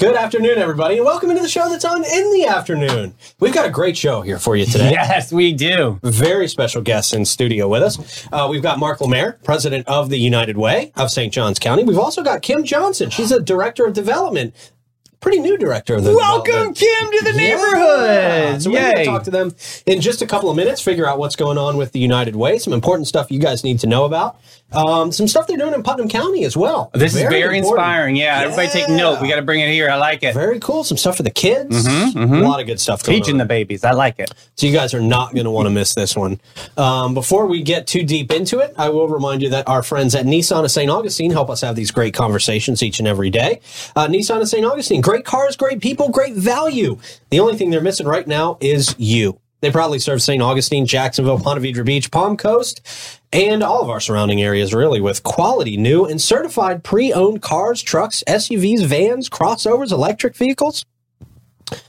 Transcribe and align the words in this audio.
Good 0.00 0.16
afternoon, 0.16 0.56
everybody, 0.56 0.96
and 0.96 1.04
welcome 1.04 1.28
into 1.28 1.42
the 1.42 1.48
show 1.48 1.68
that's 1.68 1.84
on 1.84 2.02
in 2.02 2.32
the 2.32 2.46
afternoon. 2.46 3.14
We've 3.38 3.52
got 3.52 3.66
a 3.66 3.70
great 3.70 3.98
show 3.98 4.22
here 4.22 4.38
for 4.38 4.56
you 4.56 4.64
today. 4.64 4.92
Yes, 4.92 5.30
we 5.30 5.52
do. 5.52 6.00
Very 6.02 6.48
special 6.48 6.80
guests 6.80 7.12
in 7.12 7.26
studio 7.26 7.68
with 7.68 7.82
us. 7.82 8.26
Uh, 8.32 8.48
we've 8.50 8.62
got 8.62 8.78
Mark 8.78 9.00
LeMaire, 9.00 9.44
president 9.44 9.86
of 9.86 10.08
the 10.08 10.16
United 10.16 10.56
Way 10.56 10.90
of 10.96 11.10
St. 11.10 11.30
Johns 11.30 11.58
County. 11.58 11.84
We've 11.84 11.98
also 11.98 12.22
got 12.22 12.40
Kym 12.40 12.64
Johnson. 12.64 13.10
She's 13.10 13.30
a 13.30 13.40
director 13.40 13.84
of 13.84 13.92
development. 13.92 14.54
Pretty 15.20 15.38
new 15.40 15.58
director 15.58 15.96
of 15.96 16.04
the 16.04 16.14
Welcome. 16.14 16.74
Kym, 16.74 17.10
to 17.10 17.24
the 17.24 17.32
Yeah. 17.32 17.36
neighborhood. 17.36 18.62
So 18.62 18.70
we're 18.70 18.80
going 18.80 18.92
to 18.94 18.98
Yay. 19.00 19.04
talk 19.04 19.24
to 19.24 19.30
them 19.30 19.54
in 19.86 20.00
just 20.00 20.22
a 20.22 20.26
couple 20.26 20.48
of 20.50 20.56
minutes, 20.56 20.80
figure 20.80 21.06
out 21.06 21.18
what's 21.18 21.36
going 21.36 21.58
on 21.58 21.76
with 21.76 21.92
the 21.92 21.98
United 21.98 22.36
Way, 22.36 22.58
some 22.58 22.72
important 22.72 23.06
stuff 23.06 23.30
you 23.30 23.38
guys 23.38 23.62
need 23.62 23.80
to 23.80 23.86
know 23.86 24.04
about, 24.06 24.36
um, 24.72 25.12
some 25.12 25.28
stuff 25.28 25.46
they're 25.46 25.58
doing 25.58 25.74
in 25.74 25.82
Putnam 25.82 26.08
County 26.08 26.44
as 26.44 26.56
well. 26.56 26.90
This 26.94 27.14
is 27.14 27.20
very 27.22 27.58
important. 27.58 27.64
inspiring. 27.86 28.16
Yeah, 28.16 28.40
everybody 28.44 28.68
take 28.68 28.88
note. 28.88 29.20
We 29.20 29.28
got 29.28 29.36
to 29.36 29.42
bring 29.42 29.60
it 29.60 29.68
here. 29.70 29.90
I 29.90 29.96
like 29.96 30.22
it. 30.22 30.32
Very 30.32 30.58
cool. 30.58 30.84
Some 30.84 30.96
stuff 30.96 31.16
for 31.18 31.22
the 31.22 31.30
kids. 31.30 31.86
A 31.86 32.10
lot 32.16 32.60
of 32.60 32.66
good 32.66 32.80
stuff 32.80 33.02
going 33.02 33.18
Teaching 33.18 33.34
on. 33.34 33.38
the 33.38 33.44
babies. 33.44 33.84
I 33.84 33.90
like 33.92 34.18
it. 34.20 34.30
So 34.56 34.66
you 34.66 34.72
guys 34.72 34.94
are 34.94 35.00
not 35.00 35.34
going 35.34 35.44
to 35.44 35.50
want 35.50 35.66
to 35.66 35.70
miss 35.70 35.92
this 35.94 36.16
one. 36.16 36.40
Um, 36.78 37.12
before 37.14 37.46
we 37.46 37.62
get 37.62 37.86
too 37.86 38.04
deep 38.04 38.32
into 38.32 38.60
it, 38.60 38.74
I 38.78 38.88
will 38.88 39.08
remind 39.08 39.42
you 39.42 39.50
that 39.50 39.68
our 39.68 39.82
friends 39.82 40.14
at 40.14 40.24
Nissan 40.24 40.64
of 40.64 40.70
St. 40.70 40.90
Augustine 40.90 41.30
help 41.30 41.50
us 41.50 41.60
have 41.60 41.76
these 41.76 41.90
great 41.90 42.14
conversations 42.14 42.82
each 42.82 42.98
and 43.00 43.06
every 43.08 43.28
day. 43.30 43.60
Uh, 43.94 44.06
Nissan 44.06 44.40
of 44.40 44.48
St. 44.48 44.64
Augustine, 44.64 45.02
great 45.10 45.24
cars, 45.24 45.56
great 45.56 45.80
people, 45.80 46.08
great 46.08 46.36
value. 46.36 46.96
The 47.30 47.40
only 47.40 47.56
thing 47.56 47.70
they're 47.70 47.80
missing 47.80 48.06
right 48.06 48.28
now 48.28 48.58
is 48.60 48.94
you. 48.96 49.40
They 49.60 49.72
probably 49.72 49.98
serve 49.98 50.22
St. 50.22 50.40
Augustine, 50.40 50.86
Jacksonville, 50.86 51.40
Ponte 51.42 51.60
Vedra 51.60 51.84
Beach, 51.84 52.12
Palm 52.12 52.36
Coast, 52.36 52.80
and 53.32 53.60
all 53.64 53.82
of 53.82 53.90
our 53.90 53.98
surrounding 53.98 54.40
areas, 54.40 54.72
really, 54.72 55.00
with 55.00 55.24
quality 55.24 55.76
new 55.76 56.04
and 56.04 56.20
certified 56.20 56.84
pre-owned 56.84 57.42
cars, 57.42 57.82
trucks, 57.82 58.22
SUVs, 58.28 58.86
vans, 58.86 59.28
crossovers, 59.28 59.90
electric 59.90 60.36
vehicles. 60.36 60.84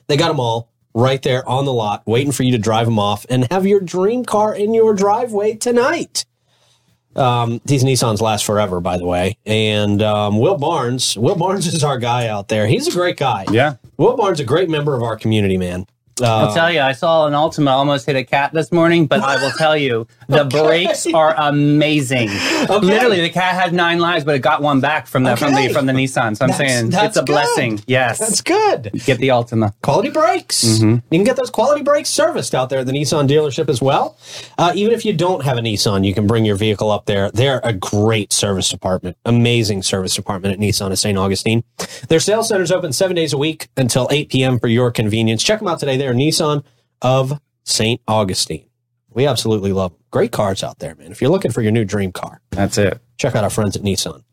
They 0.07 0.17
got 0.17 0.29
them 0.29 0.39
all 0.39 0.71
right 0.95 1.21
there 1.21 1.47
on 1.47 1.65
the 1.65 1.73
lot, 1.73 2.01
waiting 2.07 2.31
for 2.31 2.41
you 2.41 2.53
to 2.53 2.57
drive 2.57 2.87
them 2.87 2.97
off 2.97 3.27
and 3.29 3.47
have 3.51 3.67
your 3.67 3.81
dream 3.81 4.25
car 4.25 4.55
in 4.55 4.73
your 4.73 4.95
driveway 4.95 5.53
tonight. 5.57 6.25
Um, 7.15 7.61
these 7.65 7.83
Nissans 7.83 8.21
last 8.21 8.45
forever, 8.45 8.79
by 8.79 8.97
the 8.97 9.05
way. 9.05 9.37
And 9.45 10.01
um, 10.01 10.39
Will 10.39 10.57
Barnes, 10.57 11.17
Will 11.17 11.35
Barnes 11.35 11.67
is 11.73 11.83
our 11.83 11.97
guy 11.97 12.27
out 12.27 12.47
there. 12.47 12.67
He's 12.67 12.87
a 12.87 12.91
great 12.91 13.17
guy. 13.17 13.45
Yeah. 13.51 13.75
Will 13.97 14.15
Barnes, 14.15 14.39
a 14.39 14.45
great 14.45 14.69
member 14.69 14.95
of 14.95 15.03
our 15.03 15.15
community, 15.15 15.57
man. 15.57 15.85
I'll 16.21 16.53
tell 16.53 16.71
you, 16.71 16.79
I 16.81 16.91
saw 16.93 17.27
an 17.27 17.33
Altima 17.33 17.71
almost 17.71 18.05
hit 18.05 18.15
a 18.15 18.23
cat 18.23 18.51
this 18.53 18.71
morning, 18.71 19.07
but 19.07 19.21
I 19.21 19.41
will 19.41 19.51
tell 19.51 19.75
you, 19.77 20.07
the 20.27 20.45
brakes 20.45 21.07
are 21.13 21.33
amazing. 21.37 22.29
Literally, 22.69 23.21
the 23.21 23.29
cat 23.29 23.55
had 23.55 23.73
nine 23.73 23.99
lives, 23.99 24.23
but 24.25 24.35
it 24.35 24.39
got 24.39 24.61
one 24.61 24.79
back 24.79 25.07
from 25.07 25.23
the 25.23 25.35
from 25.35 25.53
the 25.53 25.69
from 25.69 25.85
the 25.85 25.93
Nissan. 25.93 26.35
So 26.37 26.45
I'm 26.45 26.51
That's- 26.51 26.57
saying 26.57 26.89
that's 26.91 27.05
it's 27.07 27.17
a 27.17 27.21
good. 27.21 27.25
blessing. 27.27 27.79
Yes. 27.87 28.19
That's 28.19 28.41
good. 28.41 28.91
Get 29.05 29.17
the 29.19 29.29
Altima. 29.29 29.73
Quality 29.81 30.09
brakes. 30.09 30.63
Mm-hmm. 30.63 30.89
You 30.89 31.01
can 31.19 31.23
get 31.23 31.35
those 31.35 31.49
quality 31.49 31.81
brakes 31.83 32.09
serviced 32.09 32.53
out 32.55 32.69
there 32.69 32.79
at 32.79 32.85
the 32.85 32.91
Nissan 32.93 33.27
dealership 33.27 33.69
as 33.69 33.81
well. 33.81 34.17
Uh, 34.57 34.71
even 34.75 34.93
if 34.93 35.05
you 35.05 35.13
don't 35.13 35.43
have 35.43 35.57
a 35.57 35.61
Nissan, 35.61 36.05
you 36.05 36.13
can 36.13 36.27
bring 36.27 36.45
your 36.45 36.55
vehicle 36.55 36.91
up 36.91 37.05
there. 37.05 37.31
They're 37.31 37.61
a 37.63 37.73
great 37.73 38.31
service 38.33 38.69
department, 38.69 39.17
amazing 39.25 39.83
service 39.83 40.15
department 40.15 40.53
at 40.53 40.59
Nissan 40.59 40.91
of 40.91 40.99
St. 40.99 41.17
Augustine. 41.17 41.63
Their 42.09 42.19
sales 42.19 42.47
center 42.49 42.63
is 42.63 42.71
open 42.71 42.93
seven 42.93 43.15
days 43.15 43.33
a 43.33 43.37
week 43.37 43.67
until 43.77 44.07
8 44.11 44.29
p.m. 44.29 44.59
for 44.59 44.67
your 44.67 44.91
convenience. 44.91 45.43
Check 45.43 45.59
them 45.59 45.67
out 45.67 45.79
today. 45.79 45.97
They're 45.97 46.10
Nissan 46.13 46.63
of 47.01 47.39
St. 47.63 48.01
Augustine. 48.07 48.65
We 49.13 49.27
absolutely 49.27 49.73
love 49.73 49.91
them. 49.91 49.99
Great 50.11 50.31
cars 50.31 50.63
out 50.63 50.79
there, 50.79 50.95
man. 50.95 51.11
If 51.11 51.21
you're 51.21 51.31
looking 51.31 51.51
for 51.51 51.61
your 51.61 51.71
new 51.71 51.85
dream 51.85 52.11
car, 52.11 52.41
That's 52.51 52.77
it. 52.77 52.99
check 53.17 53.35
out 53.35 53.43
our 53.43 53.49
friends 53.49 53.75
at 53.75 53.81
Nissan. 53.81 54.23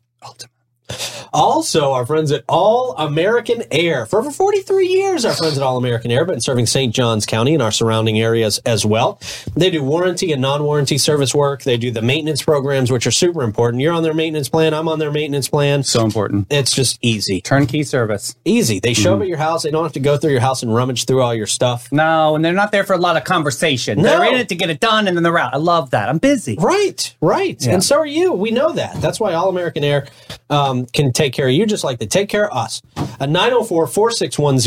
Also, 1.33 1.91
our 1.91 2.05
friends 2.05 2.31
at 2.31 2.43
All 2.47 2.95
American 2.97 3.63
Air. 3.71 4.05
For 4.05 4.19
over 4.19 4.31
43 4.31 4.87
years, 4.87 5.25
our 5.25 5.33
friends 5.35 5.57
at 5.57 5.63
All 5.63 5.77
American 5.77 6.11
Air 6.11 6.19
have 6.19 6.27
been 6.27 6.41
serving 6.41 6.65
St. 6.65 6.93
Johns 6.93 7.25
County 7.25 7.53
and 7.53 7.61
our 7.61 7.71
surrounding 7.71 8.19
areas 8.19 8.59
as 8.65 8.85
well. 8.85 9.19
They 9.55 9.69
do 9.69 9.83
warranty 9.83 10.31
and 10.31 10.41
non 10.41 10.63
warranty 10.63 10.97
service 10.97 11.35
work. 11.35 11.63
They 11.63 11.77
do 11.77 11.91
the 11.91 12.01
maintenance 12.01 12.41
programs, 12.41 12.91
which 12.91 13.05
are 13.05 13.11
super 13.11 13.43
important. 13.43 13.81
You're 13.81 13.93
on 13.93 14.03
their 14.03 14.13
maintenance 14.13 14.49
plan, 14.49 14.73
I'm 14.73 14.87
on 14.87 14.99
their 14.99 15.11
maintenance 15.11 15.47
plan. 15.47 15.83
So 15.83 16.03
important. 16.03 16.47
It's 16.49 16.71
just 16.71 16.97
easy. 17.01 17.41
Turnkey 17.41 17.83
service. 17.83 18.35
Easy. 18.45 18.79
They 18.79 18.93
show 18.93 19.15
up 19.15 19.21
at 19.21 19.27
your 19.27 19.37
house. 19.37 19.63
They 19.63 19.71
don't 19.71 19.83
have 19.83 19.93
to 19.93 19.99
go 19.99 20.17
through 20.17 20.31
your 20.31 20.41
house 20.41 20.63
and 20.63 20.73
rummage 20.73 21.05
through 21.05 21.21
all 21.21 21.33
your 21.33 21.47
stuff. 21.47 21.91
No, 21.91 22.35
and 22.35 22.43
they're 22.43 22.53
not 22.53 22.71
there 22.71 22.83
for 22.83 22.93
a 22.93 22.97
lot 22.97 23.17
of 23.17 23.23
conversation. 23.23 24.01
No. 24.01 24.03
They're 24.03 24.33
in 24.33 24.39
it 24.39 24.49
to 24.49 24.55
get 24.55 24.69
it 24.69 24.79
done, 24.79 25.07
and 25.07 25.15
then 25.15 25.23
they're 25.23 25.37
out. 25.37 25.53
I 25.53 25.57
love 25.57 25.91
that. 25.91 26.09
I'm 26.09 26.17
busy. 26.17 26.57
Right, 26.59 27.15
right. 27.21 27.63
Yeah. 27.65 27.73
And 27.73 27.83
so 27.83 27.97
are 27.97 28.05
you. 28.05 28.33
We 28.33 28.51
know 28.51 28.71
that. 28.73 28.99
That's 29.01 29.19
why 29.19 29.33
All 29.33 29.49
American 29.49 29.83
Air 29.83 30.07
um, 30.49 30.85
can 30.87 31.11
take 31.19 31.33
care 31.33 31.47
of 31.47 31.53
you 31.53 31.65
just 31.65 31.83
like 31.83 31.99
they 31.99 32.07
take 32.07 32.29
care 32.29 32.49
of 32.49 32.57
us. 32.57 32.81
A 33.19 33.27
904 33.27 33.87
461 33.87 34.59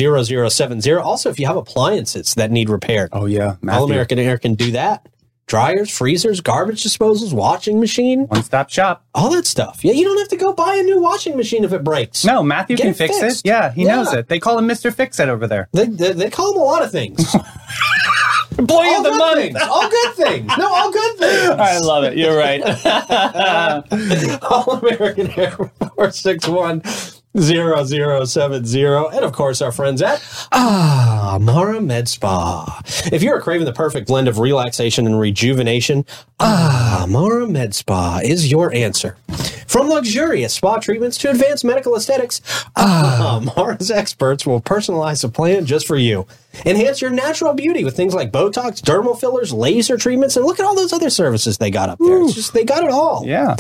0070. 0.51 0.93
Also, 0.97 1.31
if 1.31 1.41
you 1.41 1.47
have 1.47 1.57
appliances 1.57 2.35
that 2.35 2.51
need 2.51 2.69
repaired, 2.69 3.09
Oh 3.13 3.25
yeah, 3.27 3.57
All 3.69 3.85
American 3.85 4.19
Air 4.19 4.37
can 4.39 4.55
do 4.55 4.73
that. 4.73 5.09
Dryers, 5.47 5.91
freezers, 5.91 6.41
garbage 6.41 6.83
disposals, 6.85 7.33
washing 7.33 7.81
machine, 7.81 8.27
One 8.27 8.43
stop 8.43 8.71
shop. 8.71 9.05
all 9.15 9.29
that 9.31 9.45
stuff. 9.45 9.81
Yeah, 9.85 9.93
you 9.93 10.05
don't 10.05 10.17
have 10.19 10.29
to 10.29 10.37
go 10.37 10.53
buy 10.53 10.77
a 10.77 10.83
new 10.83 11.01
washing 11.01 11.37
machine 11.37 11.65
if 11.65 11.73
it 11.73 11.83
breaks. 11.83 12.25
No, 12.25 12.43
Matthew 12.43 12.77
Get 12.77 12.85
can 12.85 12.95
fix 12.95 13.19
fixed. 13.19 13.45
it. 13.45 13.49
Yeah, 13.49 13.73
he 13.73 13.85
Yeah. 13.85 13.97
knows 13.97 14.13
it. 14.15 14.29
They 14.29 14.39
call 14.39 14.57
him 14.59 14.67
Mister 14.67 14.91
Fix 14.91 15.19
It 15.21 15.29
over 15.29 15.47
there. 15.47 15.69
They, 15.73 15.87
they, 15.87 16.13
they 16.13 16.31
call 16.31 16.53
him 16.55 16.61
a 16.61 16.65
lot 16.65 16.83
of 16.83 16.91
things. 16.93 17.35
Employee 18.59 18.89
all 18.89 18.99
of 18.99 19.05
the 19.05 19.19
month. 19.19 19.37
things. 19.41 19.57
All 19.63 19.89
good 19.89 20.15
things. 20.15 20.53
No, 20.59 20.73
all 20.73 20.93
good 20.93 21.19
things. 21.19 21.51
I 21.51 21.79
love 21.79 22.05
it. 22.05 22.17
You're 22.17 22.37
right. 22.37 22.63
All 24.43 24.79
American 24.79 25.31
Air 25.39 25.51
461 25.51 26.83
0070. 27.37 28.85
And 28.85 29.25
of 29.25 29.33
course, 29.33 29.63
our 29.63 29.73
friends 29.73 30.03
at 30.03 30.23
Ah 30.53 31.39
Mara 31.41 31.81
Med 31.81 32.09
Spa. 32.09 32.81
If 33.13 33.23
you're 33.23 33.41
craving 33.41 33.65
the 33.65 33.73
perfect 33.73 34.07
blend 34.07 34.29
of 34.29 34.39
relaxation 34.39 35.07
and 35.07 35.19
rejuvenation, 35.19 36.05
Ah 36.41 37.07
Mara 37.09 37.47
Med 37.47 37.75
Spa 37.75 38.21
is 38.23 38.51
your 38.51 38.73
answer. 38.75 39.17
From 39.67 39.89
luxurious 39.89 40.53
spa 40.53 40.77
treatments 40.79 41.17
to 41.19 41.31
advanced 41.31 41.65
medical 41.65 41.97
aesthetics, 41.97 42.43
Ah 42.77 43.41
Mara's 43.57 43.91
experts 43.91 44.47
will 44.47 44.61
personalize 44.61 45.25
a 45.25 45.29
plan 45.31 45.65
just 45.65 45.87
for 45.87 45.97
you. 45.97 46.27
Enhance 46.67 47.01
your 47.01 47.11
natural 47.11 47.55
beauty 47.55 47.83
with 47.83 47.97
things 47.97 48.15
like 48.15 48.31
Botox, 48.31 48.83
dermal 48.83 49.19
fillers, 49.19 49.51
laser 49.55 49.97
treatments, 49.97 50.37
and 50.37 50.45
look 50.45 50.61
at 50.61 50.67
all 50.67 50.75
those 50.75 50.93
other 50.93 51.09
services 51.09 51.57
they 51.57 51.71
got 51.71 51.89
up 51.89 51.99
there. 51.99 52.23
It's 52.23 52.35
just, 52.35 52.53
they 52.53 52.65
got 52.65 52.85
it 52.85 52.91
all. 52.91 53.25
yeah. 53.25 53.57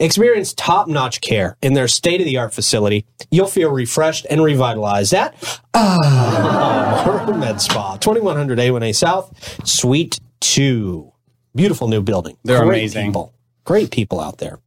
Experience 0.00 0.52
top 0.54 0.88
notch 0.88 1.20
care 1.20 1.56
in 1.62 1.74
their 1.74 1.86
state 1.88 2.20
of 2.20 2.24
the 2.26 2.36
art 2.36 2.52
facility. 2.52 3.06
You'll 3.30 3.46
feel 3.46 3.70
refreshed 3.70 4.26
and 4.28 4.42
revitalized 4.42 5.14
at 5.14 5.34
Ah, 5.72 7.32
Med 7.38 7.60
Spa, 7.60 7.96
2100 7.96 8.58
A1A 8.58 8.94
South, 8.94 9.66
Suite 9.66 10.18
2. 10.40 11.12
Beautiful 11.54 11.88
new 11.88 12.02
building. 12.02 12.36
They're 12.44 12.58
Great 12.64 12.78
amazing. 12.78 13.06
People. 13.06 13.32
Great 13.64 13.90
people 13.90 14.20
out 14.20 14.38
there. 14.38 14.58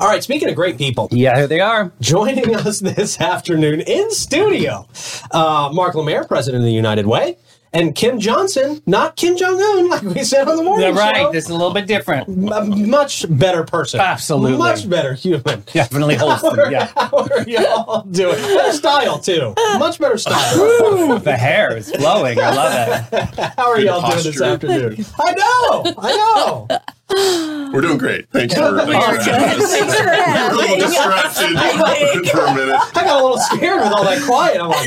All 0.00 0.08
right, 0.08 0.22
speaking 0.22 0.48
of 0.48 0.56
great 0.56 0.78
people, 0.78 1.08
Yeah, 1.12 1.36
here 1.36 1.46
they 1.46 1.60
are. 1.60 1.92
joining 2.00 2.54
us 2.56 2.80
this 2.80 3.20
afternoon 3.20 3.80
in 3.80 4.10
studio, 4.10 4.86
uh, 5.30 5.70
Mark 5.72 5.94
LeMaire, 5.94 6.26
president 6.26 6.62
of 6.62 6.66
the 6.66 6.72
United 6.72 7.06
Way, 7.06 7.36
and 7.72 7.94
Kym 7.94 8.18
Johnson, 8.18 8.82
not 8.86 9.16
Kim 9.16 9.36
Jong 9.36 9.60
Un, 9.60 9.88
like 9.90 10.02
we 10.02 10.24
said 10.24 10.48
on 10.48 10.56
the 10.56 10.62
morning 10.62 10.80
They're 10.86 10.94
right. 10.94 11.16
show. 11.16 11.32
This 11.32 11.44
is 11.44 11.50
a 11.50 11.54
little 11.56 11.72
bit 11.72 11.86
different. 11.86 12.28
M- 12.28 12.90
much 12.90 13.26
better 13.28 13.62
person. 13.64 14.00
Absolutely. 14.00 14.58
Much 14.58 14.88
better 14.88 15.14
human. 15.14 15.62
Definitely 15.72 16.14
wholesome. 16.16 16.58
Yeah. 16.70 16.90
How 16.96 17.10
are 17.28 17.42
y'all 17.48 18.02
doing? 18.02 18.34
Better 18.36 18.72
style, 18.72 19.18
too. 19.18 19.54
Much 19.78 19.98
better 19.98 20.18
style. 20.18 21.18
The 21.20 21.36
hair 21.36 21.76
is 21.76 21.90
flowing. 21.92 22.38
I 22.40 22.50
love 22.54 23.08
it. 23.12 23.34
How 23.56 23.68
are 23.70 23.80
y'all 23.80 24.00
doing 24.10 24.22
this 24.24 24.40
afternoon? 24.40 25.04
I 25.18 25.32
know. 25.34 25.94
I 25.98 26.16
know. 26.16 26.68
We're 27.72 27.80
doing 27.82 27.98
great. 27.98 28.28
Thanks 28.30 28.52
for, 28.54 28.60
thanks 28.60 28.82
for 28.82 28.88
We're 28.88 28.98
having 29.20 29.62
us. 29.62 29.70
Thanks 29.72 29.94
for 29.96 30.02
We 30.02 30.06
were 30.06 30.12
a 30.12 30.22
having 30.22 30.56
little 30.58 30.76
us. 30.76 30.90
distracted 30.90 31.56
I 31.56 31.94
think. 31.94 32.26
for 32.26 32.40
a 32.40 32.54
minute. 32.54 32.74
I 32.96 33.04
got 33.04 33.20
a 33.20 33.22
little 33.24 33.38
scared 33.38 33.80
with 33.80 33.92
all 33.92 34.04
that 34.04 34.22
quiet. 34.24 34.60
I'm 34.60 34.70
like, 34.70 34.86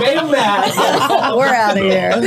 we 0.00 0.06
made 0.06 0.16
him 0.18 0.30
mad. 0.30 1.34
We're 1.36 1.46
out 1.48 1.76
of 1.76 1.82
here. 1.82 2.12
Thank 2.12 2.24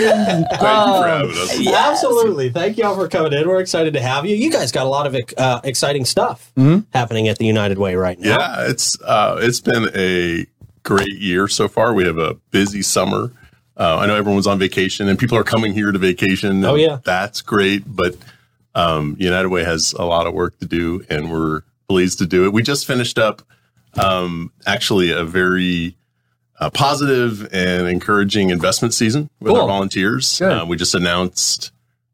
you 0.52 0.58
for 0.58 1.08
having 1.08 1.32
us. 1.32 1.68
Absolutely. 1.68 2.50
Thank 2.50 2.78
y'all 2.78 2.96
for 2.96 3.08
coming 3.08 3.32
in. 3.32 3.48
We're 3.48 3.62
excited 3.62 3.94
to 3.94 4.02
have 4.02 4.26
you. 4.26 4.36
You 4.36 4.52
guys 4.52 4.74
got 4.74 4.86
a 4.86 4.90
lot 4.90 5.08
of 5.08 5.16
uh, 5.38 5.62
exciting 5.64 6.04
stuff 6.04 6.52
happening 6.94 7.30
at 7.30 7.38
the 7.38 7.46
United 7.46 7.78
Way 7.78 7.96
right 7.96 8.20
now. 8.20 8.38
Yeah, 8.38 8.70
it's 8.70 9.02
uh, 9.04 9.38
it's 9.42 9.62
been 9.62 9.90
a 9.96 10.48
great 10.84 11.18
year 11.18 11.48
so 11.48 11.70
far. 11.70 11.94
We 11.94 12.04
have 12.06 12.18
a 12.18 12.34
busy 12.52 12.82
summer. 12.82 13.32
Uh, 13.78 14.00
I 14.00 14.06
know 14.08 14.16
everyone's 14.16 14.48
on 14.48 14.60
vacation 14.60 15.08
and 15.08 15.18
people 15.18 15.38
are 15.38 15.44
coming 15.46 15.72
here 15.74 15.94
to 15.94 15.98
vacation. 15.98 16.66
Oh, 16.66 16.76
yeah. 16.76 17.00
that's 17.06 17.42
great. 17.42 17.84
But 17.88 18.18
um, 18.76 19.16
United 19.20 19.50
Way 19.50 19.64
has 19.64 19.94
a 19.94 20.04
lot 20.06 20.28
of 20.28 20.34
work 20.34 20.58
to 20.60 20.66
do, 20.66 21.04
and 21.10 21.32
we're 21.32 21.62
pleased 21.88 22.20
to 22.20 22.26
do 22.26 22.46
it. 22.46 22.54
We 22.54 22.62
just 22.64 22.86
finished 22.86 23.18
up 23.18 23.42
um, 24.00 24.52
actually 24.68 25.12
a 25.12 25.24
very 25.24 25.98
uh, 26.60 26.70
positive 26.70 27.48
and 27.54 27.88
encouraging 27.88 28.50
investment 28.52 28.94
season 28.94 29.30
with 29.40 29.52
Cool. 29.54 29.62
our 29.62 29.68
volunteers. 29.68 30.42
Uh, 30.42 30.66
we 30.68 30.78
just 30.78 30.94
announced 30.94 31.72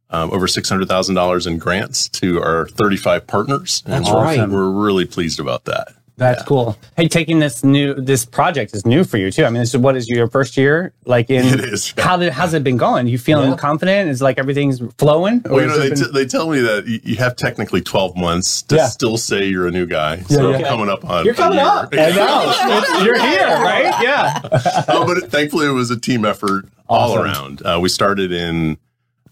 um, 0.09 0.31
over 0.31 0.47
six 0.47 0.69
hundred 0.69 0.87
thousand 0.87 1.15
dollars 1.15 1.45
in 1.47 1.57
grants 1.57 2.07
to 2.09 2.41
our 2.41 2.67
thirty-five 2.67 3.27
partners. 3.27 3.81
That's 3.85 4.07
And 4.07 4.17
right. 4.17 4.47
We're 4.49 4.69
really 4.69 5.05
pleased 5.05 5.39
about 5.39 5.65
that. 5.65 5.89
That's 6.17 6.43
cool. 6.43 6.77
Hey, 6.95 7.09
taking 7.09 7.39
this 7.39 7.61
new 7.63 7.93
this 7.93 8.25
project 8.25 8.73
is 8.73 8.85
new 8.85 9.03
for 9.03 9.17
you 9.17 9.31
too. 9.31 9.43
I 9.43 9.49
mean, 9.49 9.59
this 9.61 9.73
is 9.73 9.77
what 9.77 9.97
is 9.97 10.07
your 10.07 10.29
first 10.29 10.55
year? 10.55 10.93
Like 11.05 11.29
in 11.29 11.45
It 11.53 11.59
is. 11.59 11.93
how 11.97 12.15
did 12.15 12.31
how's 12.31 12.53
it 12.53 12.63
been 12.63 12.77
going? 12.77 13.07
You 13.07 13.17
feeling 13.17 13.51
Yeah. 13.51 13.57
confident? 13.57 14.09
Is 14.09 14.21
like 14.21 14.37
everything's 14.39 14.81
flowing? 14.97 15.41
Well, 15.43 15.61
you 15.61 15.67
know, 15.67 15.77
they, 15.77 15.89
been- 15.89 15.97
t- 15.97 16.11
they 16.13 16.25
tell 16.25 16.49
me 16.49 16.59
that 16.61 16.85
you, 17.03 17.15
have 17.17 17.35
technically 17.35 17.81
12 17.81 18.15
months 18.15 18.61
to 18.63 18.75
Yeah. 18.77 18.87
still 18.87 19.17
say 19.17 19.45
you're 19.45 19.67
a 19.67 19.71
new 19.71 19.85
guy. 19.85 20.21
So 20.21 20.51
yeah. 20.51 20.67
Coming 20.69 20.87
up 20.89 21.03
on 21.03 21.25
You're 21.25 21.33
coming 21.33 21.57
year. 21.59 21.67
up. 21.67 21.89
I 21.91 22.09
know. 22.11 23.03
You're 23.03 23.19
here, 23.19 23.47
right? 23.61 23.93
Yeah. 24.01 24.39
oh, 24.87 25.05
but 25.05 25.17
it, 25.17 25.31
thankfully, 25.31 25.67
it 25.67 25.71
was 25.71 25.91
a 25.91 25.99
team 25.99 26.23
effort 26.25 26.65
all 26.87 27.17
around. 27.17 27.61
Uh, 27.65 27.79
we 27.81 27.89
started 27.89 28.31
in 28.31 28.77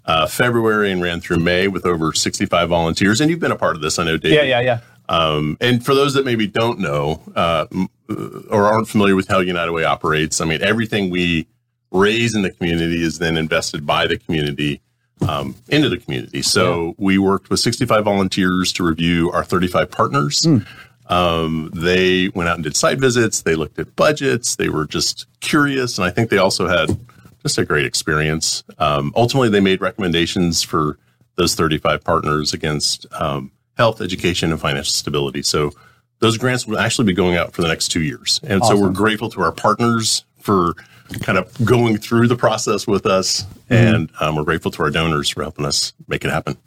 uh, 0.05 0.27
February 0.27 0.91
and 0.91 1.01
ran 1.01 1.21
through 1.21 1.37
May 1.37 1.67
with 1.69 1.85
over 1.85 2.11
65 2.13 2.67
volunteers. 2.69 3.21
And 3.21 3.29
you've 3.29 3.39
been 3.39 3.51
a 3.51 3.55
part 3.55 3.75
of 3.77 3.81
this, 3.81 3.99
I 3.99 4.03
know, 4.03 4.17
David. 4.17 4.35
Yeah, 4.35 4.43
yeah, 4.43 4.59
yeah. 4.61 4.79
Um, 5.13 5.57
and 5.61 5.85
for 5.85 5.93
those 5.93 6.15
that 6.15 6.25
maybe 6.25 6.47
don't 6.47 6.79
know 6.79 7.21
uh, 7.35 7.67
or 8.49 8.65
aren't 8.65 8.87
familiar 8.87 9.15
with 9.15 9.27
how 9.27 9.39
United 9.39 9.71
Way 9.71 9.83
operates, 9.83 10.41
I 10.41 10.45
mean, 10.45 10.61
everything 10.63 11.09
we 11.11 11.47
raise 11.91 12.35
in 12.35 12.41
the 12.41 12.49
community 12.49 13.03
is 13.03 13.19
then 13.19 13.37
invested 13.37 13.85
by 13.85 14.07
the 14.07 14.17
community 14.17 14.81
um, 15.27 15.55
into 15.69 15.89
the 15.89 15.97
community. 15.97 16.41
So 16.41 16.95
we 16.97 17.17
worked 17.19 17.49
with 17.51 17.59
65 17.59 18.03
volunteers 18.03 18.73
to 18.73 18.83
review 18.83 19.31
our 19.31 19.43
35 19.43 19.91
partners. 19.91 20.45
Um, 21.07 21.69
they 21.75 22.29
went 22.29 22.49
out 22.49 22.55
and 22.55 22.63
did 22.63 22.75
site 22.75 22.99
visits. 22.99 23.43
They 23.43 23.55
looked 23.55 23.77
at 23.77 23.95
budgets. 23.95 24.55
They 24.55 24.69
were 24.69 24.87
just 24.87 25.27
curious, 25.41 25.97
and 25.97 26.05
I 26.05 26.09
think 26.09 26.29
they 26.29 26.37
also 26.37 26.67
had 26.67 26.97
just 27.43 27.57
a 27.57 27.65
great 27.65 27.85
experience. 27.85 28.63
Um, 28.79 29.13
ultimately, 29.15 29.49
they 29.49 29.59
made 29.59 29.79
recommendations 29.79 30.63
for 30.63 30.97
those 31.35 31.55
35 31.55 32.03
partners 32.03 32.53
against 32.53 33.05
um, 33.13 33.51
health, 33.77 34.01
education, 34.01 34.51
and 34.51 34.59
financial 34.59 34.93
stability. 34.93 35.41
So 35.43 35.71
those 36.19 36.37
grants 36.37 36.65
will 36.65 36.79
actually 36.79 37.05
be 37.05 37.13
going 37.13 37.35
out 37.35 37.53
for 37.53 37.61
the 37.61 37.67
next 37.67 37.89
two 37.89 38.01
years, 38.01 38.39
and 38.43 38.63
so 38.63 38.79
we're 38.79 38.91
grateful 38.91 39.29
to 39.31 39.41
our 39.41 39.51
partners 39.51 40.23
for 40.39 40.73
kind 41.21 41.37
of 41.37 41.65
going 41.65 41.97
through 41.97 42.27
the 42.27 42.35
process 42.35 42.87
with 42.87 43.05
us, 43.05 43.45
and 43.69 44.09
um, 44.19 44.35
we're 44.35 44.43
grateful 44.43 44.71
to 44.71 44.83
our 44.83 44.89
donors 44.89 45.29
for 45.29 45.43
helping 45.43 45.65
us 45.65 45.93
make 46.07 46.23
it 46.23 46.31
happen. 46.31 46.57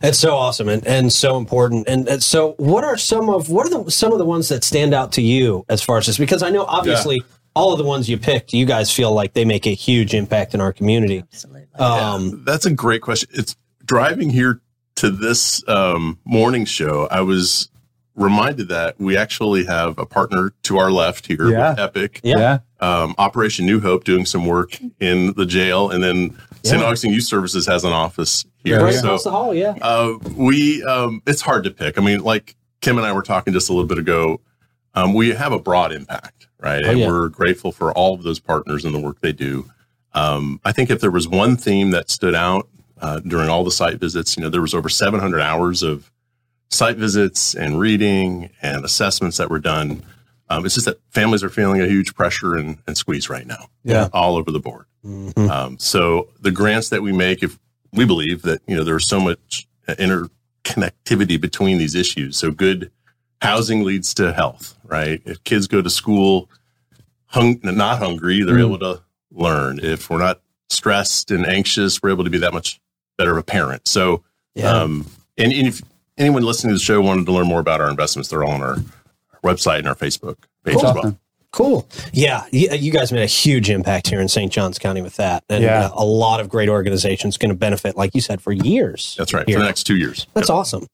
It's 0.00 0.18
so 0.18 0.34
awesome 0.34 0.68
and, 0.68 0.86
and 0.86 1.12
so 1.12 1.36
important. 1.36 1.88
And, 1.88 2.08
and 2.08 2.22
so, 2.22 2.52
what 2.58 2.84
are 2.84 2.96
some 2.96 3.28
of 3.28 3.48
what 3.48 3.66
are 3.66 3.84
the 3.84 3.90
some 3.90 4.12
of 4.12 4.18
the 4.18 4.24
ones 4.24 4.48
that 4.48 4.64
stand 4.64 4.94
out 4.94 5.12
to 5.12 5.22
you 5.22 5.64
as 5.68 5.82
far 5.82 5.98
as 5.98 6.06
this? 6.06 6.18
Because 6.18 6.42
I 6.42 6.50
know 6.50 6.64
obviously 6.64 7.22
all 7.54 7.72
of 7.72 7.78
the 7.78 7.84
ones 7.84 8.08
you 8.08 8.18
picked, 8.18 8.52
you 8.52 8.66
guys 8.66 8.92
feel 8.92 9.12
like 9.12 9.32
they 9.32 9.44
make 9.44 9.66
a 9.66 9.74
huge 9.74 10.14
impact 10.14 10.54
in 10.54 10.60
our 10.60 10.72
community. 10.72 11.18
Absolutely. 11.18 11.66
Um, 11.74 12.44
That's 12.44 12.66
a 12.66 12.72
great 12.72 13.02
question. 13.02 13.28
It's 13.32 13.56
driving 13.84 14.30
here 14.30 14.60
to 14.98 15.10
this 15.10 15.66
um, 15.68 16.18
morning 16.24 16.64
show. 16.64 17.06
I 17.10 17.20
was 17.20 17.70
reminded 18.16 18.68
that 18.68 18.98
we 18.98 19.16
actually 19.16 19.64
have 19.64 19.96
a 19.96 20.04
partner 20.04 20.52
to 20.64 20.76
our 20.78 20.90
left 20.90 21.26
here 21.28 21.48
Yeah. 21.50 21.70
with 21.70 21.78
Epic, 21.78 22.20
Yeah. 22.24 22.58
um, 22.80 23.14
Operation 23.16 23.64
New 23.64 23.80
Hope, 23.80 24.02
doing 24.02 24.26
some 24.26 24.44
work 24.44 24.76
in 24.98 25.34
the 25.34 25.46
jail, 25.46 25.90
and 25.90 26.02
then 26.02 26.36
St. 26.64 26.80
Yeah. 26.80 26.86
Augustine 26.88 27.12
Youth 27.12 27.24
Services 27.24 27.64
has 27.66 27.84
an 27.84 27.92
office 27.92 28.44
here. 28.64 28.82
right 28.82 28.92
So 28.94 29.00
across 29.06 29.22
the 29.22 29.30
hall, 29.30 29.54
yeah. 29.54 29.76
uh, 29.80 30.18
we 30.34 30.82
um, 30.82 31.22
it's 31.26 31.42
hard 31.42 31.62
to 31.64 31.70
pick. 31.70 31.96
I 31.96 32.00
mean, 32.02 32.24
like 32.24 32.56
Kym 32.82 32.96
and 32.96 33.06
I 33.06 33.12
were 33.12 33.22
talking 33.22 33.52
just 33.52 33.68
a 33.70 33.72
little 33.72 33.86
bit 33.86 33.98
ago. 33.98 34.40
Um, 34.94 35.14
we 35.14 35.30
have 35.30 35.52
a 35.52 35.60
broad 35.60 35.92
impact, 35.92 36.48
right? 36.60 36.84
Oh, 36.84 36.90
and 36.90 36.98
yeah. 36.98 37.06
we're 37.06 37.28
grateful 37.28 37.70
for 37.70 37.92
all 37.92 38.14
of 38.14 38.24
those 38.24 38.40
partners 38.40 38.84
and 38.84 38.92
the 38.92 38.98
work 39.00 39.20
they 39.20 39.32
do. 39.32 39.70
Um, 40.12 40.60
I 40.64 40.72
think 40.72 40.90
if 40.90 41.00
there 41.00 41.12
was 41.12 41.28
one 41.28 41.56
theme 41.56 41.92
that 41.92 42.10
stood 42.10 42.34
out 42.34 42.68
uh, 43.00 43.20
during 43.20 43.48
all 43.48 43.64
the 43.64 43.70
site 43.70 43.98
visits, 44.00 44.36
you 44.36 44.42
know, 44.42 44.48
there 44.50 44.60
was 44.62 44.74
over 44.74 44.88
700 44.88 45.40
hours 45.40 45.82
of 45.82 46.10
site 46.70 46.96
visits 46.96 47.54
and 47.54 47.78
reading 47.80 48.50
and 48.62 48.84
assessments 48.84 49.36
that 49.38 49.50
were 49.50 49.58
done. 49.58 50.02
Um, 50.50 50.64
it's 50.66 50.74
just 50.74 50.86
that 50.86 50.98
families 51.10 51.42
are 51.42 51.48
feeling 51.50 51.80
a 51.80 51.86
huge 51.86 52.14
pressure 52.14 52.54
and, 52.56 52.78
and 52.86 52.96
squeeze 52.96 53.28
right 53.30 53.46
now, 53.46 53.68
Yeah. 53.84 54.08
all 54.12 54.36
over 54.36 54.50
the 54.50 54.60
board. 54.60 54.84
Mhm. 55.04 55.48
Um, 55.50 55.78
so 55.78 56.28
the 56.40 56.50
grants 56.50 56.88
that 56.90 57.02
we 57.02 57.12
make, 57.12 57.42
if 57.42 57.58
we 57.92 58.04
believe 58.04 58.42
that 58.42 58.60
you 58.66 58.76
know 58.76 58.84
there's 58.84 59.06
so 59.08 59.20
much 59.20 59.66
interconnectivity 59.88 61.40
between 61.40 61.78
these 61.78 61.94
issues, 61.94 62.36
so 62.36 62.50
good 62.50 62.90
housing 63.40 63.84
leads 63.84 64.12
to 64.14 64.32
health, 64.32 64.74
right? 64.84 65.22
If 65.24 65.42
kids 65.44 65.66
go 65.66 65.80
to 65.82 65.90
school 65.90 66.50
hung, 67.26 67.60
not 67.62 67.98
hungry, 67.98 68.42
they're 68.42 68.56
Mm. 68.56 68.66
able 68.66 68.78
to 68.80 69.02
learn. 69.30 69.78
If 69.82 70.10
we're 70.10 70.18
not 70.18 70.40
stressed 70.70 71.30
and 71.30 71.46
anxious, 71.46 72.02
we're 72.02 72.10
able 72.10 72.24
to 72.24 72.30
be 72.30 72.38
that 72.38 72.52
much 72.52 72.80
better 73.18 73.32
of 73.32 73.36
a 73.36 73.42
parent. 73.42 73.86
So, 73.86 74.22
Yeah. 74.54 74.70
um, 74.70 75.06
and, 75.36 75.52
and 75.52 75.66
if 75.68 75.82
anyone 76.16 76.42
listening 76.42 76.70
to 76.70 76.78
the 76.78 76.82
show 76.84 77.00
wanted 77.02 77.26
to 77.26 77.32
learn 77.32 77.46
more 77.46 77.60
about 77.60 77.80
our 77.82 77.90
investments, 77.90 78.30
they're 78.30 78.42
all 78.44 78.52
on 78.52 78.62
our, 78.62 78.76
our 78.76 79.40
website 79.44 79.80
and 79.80 79.88
our 79.88 79.94
Facebook 79.94 80.36
page 80.64 80.76
Cool. 80.76 80.86
as 80.86 80.94
well. 80.94 81.18
Cool. 81.50 81.88
Yeah, 82.12 82.44
you, 82.52 82.68
you 82.72 82.92
guys 82.92 83.10
made 83.10 83.22
a 83.22 83.26
huge 83.26 83.70
impact 83.70 84.08
here 84.08 84.20
in 84.20 84.28
St. 84.28 84.52
Johns 84.52 84.78
County 84.78 85.00
with 85.00 85.16
that, 85.16 85.44
and 85.48 85.64
Yeah. 85.64 85.86
uh, 85.86 85.90
a 85.94 86.04
lot 86.04 86.40
of 86.40 86.48
great 86.50 86.68
organizations 86.68 87.38
going 87.38 87.48
to 87.50 87.54
benefit, 87.56 87.96
like 87.96 88.14
you 88.14 88.20
said, 88.20 88.40
for 88.42 88.52
years. 88.52 89.14
That's 89.18 89.32
right. 89.32 89.46
Here. 89.48 89.56
For 89.56 89.60
the 89.60 89.66
next 89.66 89.84
two 89.84 89.96
years. 89.96 90.26
That's 90.34 90.50
awesome. 90.50 90.86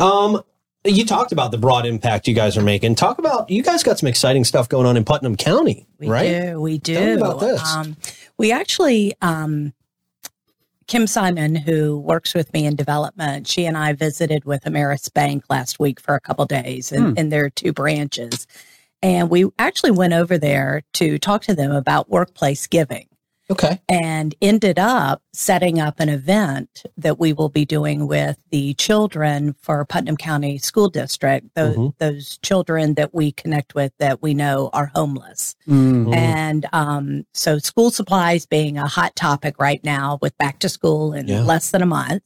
Um, 0.00 0.42
you 0.84 1.06
talked 1.06 1.30
about 1.30 1.52
the 1.52 1.58
broad 1.58 1.86
impact 1.86 2.26
you 2.26 2.34
guys 2.34 2.56
are 2.56 2.62
making. 2.62 2.96
Talk 2.96 3.18
about 3.20 3.48
you 3.48 3.62
guys 3.62 3.84
got 3.84 4.00
some 4.00 4.08
exciting 4.08 4.42
stuff 4.42 4.68
going 4.68 4.86
on 4.86 4.96
in 4.96 5.04
Putnam 5.04 5.36
County, 5.36 5.86
We 6.00 6.08
right? 6.08 6.28
do. 6.50 6.60
We 6.60 6.78
do. 6.78 6.94
Tell 6.94 7.04
me 7.06 7.12
about 7.12 7.38
this. 7.38 7.62
Um, 7.72 7.96
we 8.38 8.50
actually, 8.50 9.14
um, 9.22 9.72
Kim 10.92 11.06
Simon, 11.06 11.54
who 11.54 11.98
works 11.98 12.34
with 12.34 12.52
me 12.52 12.66
in 12.66 12.76
development, 12.76 13.48
she 13.48 13.64
and 13.64 13.78
I 13.78 13.94
visited 13.94 14.44
with 14.44 14.64
Ameris 14.64 15.10
Bank 15.10 15.42
last 15.48 15.80
week 15.80 15.98
for 15.98 16.14
a 16.14 16.20
couple 16.20 16.44
days 16.44 16.92
in, 16.92 17.02
Hmm. 17.12 17.16
in 17.16 17.28
their 17.30 17.48
two 17.48 17.72
branches. 17.72 18.46
And 19.02 19.30
we 19.30 19.46
actually 19.58 19.92
went 19.92 20.12
over 20.12 20.36
there 20.36 20.82
to 20.92 21.18
talk 21.18 21.44
to 21.44 21.54
them 21.54 21.70
about 21.70 22.10
workplace 22.10 22.66
giving 22.66 23.06
Okay. 23.52 23.80
and 23.88 24.34
ended 24.42 24.78
up 24.78 25.22
setting 25.32 25.78
up 25.78 26.00
an 26.00 26.08
event 26.08 26.82
that 26.96 27.18
we 27.18 27.32
will 27.32 27.48
be 27.48 27.64
doing 27.64 28.06
with 28.08 28.36
the 28.50 28.74
children 28.74 29.54
for 29.60 29.84
Putnam 29.84 30.16
County 30.16 30.58
School 30.58 30.88
District, 30.88 31.46
those, 31.54 31.76
Mhm. 31.76 31.94
those 31.98 32.38
children 32.38 32.94
that 32.94 33.14
we 33.14 33.30
connect 33.32 33.74
with 33.74 33.92
that 33.98 34.20
we 34.22 34.34
know 34.34 34.70
are 34.72 34.90
homeless. 34.94 35.54
Mm. 35.68 36.06
Mhm. 36.06 36.14
And 36.16 36.66
um, 36.72 37.26
so, 37.34 37.58
school 37.58 37.90
supplies 37.90 38.46
being 38.46 38.76
a 38.78 38.86
hot 38.88 39.14
topic 39.14 39.54
right 39.58 39.82
now 39.84 40.18
with 40.20 40.36
back 40.38 40.58
to 40.60 40.68
school 40.68 41.12
in 41.12 41.28
Yeah. 41.28 41.42
less 41.42 41.70
than 41.70 41.82
a 41.82 41.86
month. 41.86 42.22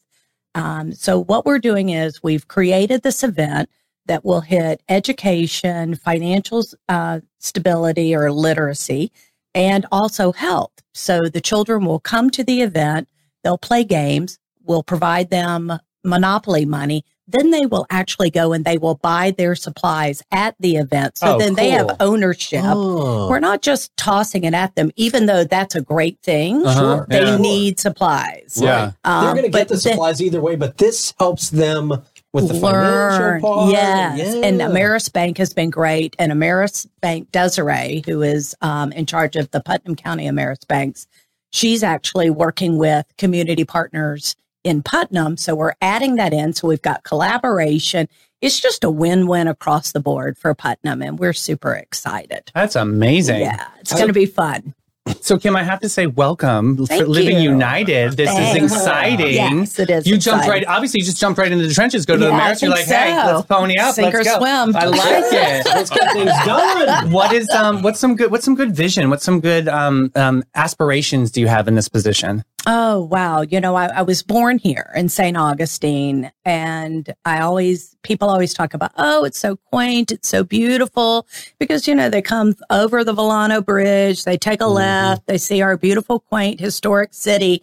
Um, 0.55 0.93
so, 0.93 1.23
what 1.23 1.45
we're 1.45 1.59
doing 1.59 1.91
is 1.91 2.23
we've 2.23 2.49
created 2.49 3.03
this 3.03 3.23
event 3.23 3.69
that 4.07 4.25
will 4.25 4.41
hit 4.43 4.81
education, 4.89 5.97
financial 5.97 6.63
uh, 6.89 7.21
stability 7.41 8.15
or 8.15 8.31
literacy, 8.33 9.11
and 9.57 9.85
also 9.91 10.31
health. 10.33 10.71
So, 10.95 11.23
the 11.29 11.41
children 11.41 11.85
will 11.85 11.99
come 12.01 12.31
to 12.31 12.45
the 12.45 12.63
event, 12.63 13.09
they'll 13.43 13.59
play 13.59 13.83
games, 13.83 14.39
we'll 14.65 14.85
provide 14.85 15.31
them 15.31 15.73
monopoly 16.05 16.65
money. 16.65 17.05
Then 17.29 17.51
they 17.51 17.67
will 17.67 17.87
actually 17.91 18.31
go 18.31 18.53
and 18.53 18.65
they 18.65 18.79
will 18.79 18.95
buy 18.95 19.33
their 19.33 19.57
supplies 19.57 20.23
at 20.31 20.55
the 20.61 20.77
event. 20.77 21.19
So 21.19 21.35
Oh, 21.35 21.39
then 21.41 21.55
they 21.55 21.71
have 21.71 21.97
ownership. 21.99 22.61
Oh. 22.65 23.29
We're 23.29 23.41
not 23.41 23.63
just 23.63 23.97
tossing 23.97 24.45
it 24.45 24.55
at 24.55 24.77
them, 24.77 24.93
even 24.95 25.27
though 25.27 25.43
that's 25.43 25.75
a 25.75 25.81
great 25.81 26.21
thing. 26.23 26.65
Uh-huh. 26.65 26.79
Sure. 26.99 27.07
They 27.11 27.25
Yeah. 27.25 27.37
need 27.39 27.81
supplies. 27.81 28.61
Yeah. 28.63 28.93
They're 29.05 29.13
Um, 29.13 29.25
going 29.37 29.43
to 29.43 29.49
get 29.49 29.67
the 29.67 29.75
then- 29.75 29.81
supplies 29.81 30.23
either 30.23 30.41
way, 30.41 30.55
but 30.55 30.79
this 30.79 31.15
helps 31.19 31.51
them 31.51 32.01
with 32.37 32.49
the 32.49 32.55
learn. 32.55 33.41
part. 33.41 33.71
Yes. 33.73 34.35
And 34.35 34.59
Yeah. 34.59 34.69
Ameris 34.69 35.13
Bank 35.13 35.39
has 35.39 35.53
been 35.53 35.71
great. 35.71 36.15
And 36.19 36.31
Ameris 36.33 36.87
Bank 37.01 37.33
Desiree, 37.33 38.03
who 38.07 38.23
is 38.23 38.55
um, 38.61 38.93
in 38.93 39.07
charge 39.07 39.37
of 39.37 39.51
the 39.51 39.61
Putnam 39.61 39.97
County 39.97 40.27
Ameris 40.27 40.67
Banks, 40.67 41.07
she's 41.51 41.83
actually 41.83 42.31
working 42.31 42.79
with 42.79 43.07
community 43.19 43.65
partners 43.65 44.37
in 44.63 44.83
Putnam. 44.83 45.37
So 45.37 45.55
we're 45.55 45.75
adding 45.81 46.17
that 46.17 46.33
in. 46.33 46.53
So 46.53 46.69
we've 46.69 46.83
got 46.83 47.05
collaboration. 47.05 48.09
It's 48.41 48.61
just 48.61 48.85
a 48.85 48.91
win 48.91 49.27
win 49.27 49.49
across 49.49 49.93
the 49.93 50.01
board 50.01 50.37
for 50.37 50.55
Putnam. 50.55 51.03
And 51.03 51.19
we're 51.19 51.33
super 51.33 51.73
excited. 51.75 52.51
That's 52.55 52.77
amazing. 52.77 53.41
Yeah. 53.41 53.69
It's 53.81 53.93
going 53.93 54.09
to 54.09 54.13
be 54.13 54.27
fun. 54.27 54.75
So, 55.21 55.37
Kym, 55.37 55.57
I 55.57 55.63
have 55.63 55.81
to 55.81 55.89
say, 55.89 56.07
welcome 56.07 56.85
for 56.87 57.07
Living 57.07 57.39
you. 57.39 57.51
United. 57.51 58.17
This 58.17 58.29
Thanks. 58.31 58.73
is 58.73 58.73
exciting. 58.73 59.35
Yes, 59.35 59.79
it 59.79 59.89
is. 59.91 60.07
You 60.07 60.17
jumped 60.19 60.45
exciting. 60.47 60.67
right. 60.69 60.75
Obviously, 60.77 61.01
you 61.01 61.05
just 61.07 61.21
jumped 61.21 61.39
right 61.39 61.51
into 61.51 61.67
the 61.67 61.73
trenches. 61.75 62.05
Go 62.07 62.15
to 62.15 62.21
the 62.21 62.27
Yeah, 62.27 62.35
I 62.35 62.37
marathon. 62.39 62.69
You're 62.69 62.77
like, 62.77 62.87
think 62.87 62.99
hey, 63.01 63.27
let's 63.33 63.47
pony 63.47 63.79
up. 63.79 63.95
Sink 63.95 64.13
let's 64.15 64.29
or 64.29 64.33
go. 64.33 64.39
swim. 64.39 64.77
I 64.77 64.85
like 64.87 65.01
it. 65.33 65.67
Let's 65.77 65.91
get 65.91 66.13
things 66.13 66.31
done. 66.45 67.11
what 67.13 67.33
is 67.33 67.49
um? 67.51 67.83
What's 67.83 68.01
some 68.01 68.17
good? 68.17 68.31
What's 68.31 68.45
some 68.45 68.55
good 68.57 68.75
vision? 68.75 69.09
What's 69.11 69.25
some 69.25 69.41
good 69.41 69.69
um 69.69 70.11
um 70.17 70.43
aspirations 70.55 71.31
do 71.31 71.41
you 71.41 71.47
have 71.49 71.69
in 71.69 71.75
this 71.77 71.89
position? 71.89 72.43
Oh, 72.69 73.05
wow. 73.05 73.43
You 73.43 73.61
know, 73.61 73.77
I, 73.77 73.87
I 73.87 74.03
was 74.03 74.25
born 74.25 74.59
here 74.59 74.91
in 74.97 75.09
St. 75.09 75.37
Augustine 75.37 76.33
and 76.45 77.15
I 77.25 77.41
always, 77.41 77.95
people 78.03 78.29
always 78.29 78.53
talk 78.55 78.75
about, 78.75 78.91
oh, 78.97 79.23
it's 79.25 79.39
so 79.39 79.55
quaint. 79.57 80.11
It's 80.11 80.29
so 80.29 80.43
beautiful 80.43 81.29
because, 81.61 81.87
you 81.87 81.95
know, 81.95 82.11
they 82.11 82.23
come 82.23 82.55
over 82.69 83.05
the 83.05 83.15
Vilano 83.15 83.65
Bridge, 83.65 84.25
they 84.25 84.37
take 84.37 84.61
a 84.61 84.65
Mhm. 84.65 84.75
left, 84.75 85.27
they 85.29 85.39
see 85.39 85.63
our 85.63 85.77
beautiful, 85.77 86.19
quaint, 86.19 86.59
historic 86.59 87.15
city. 87.15 87.63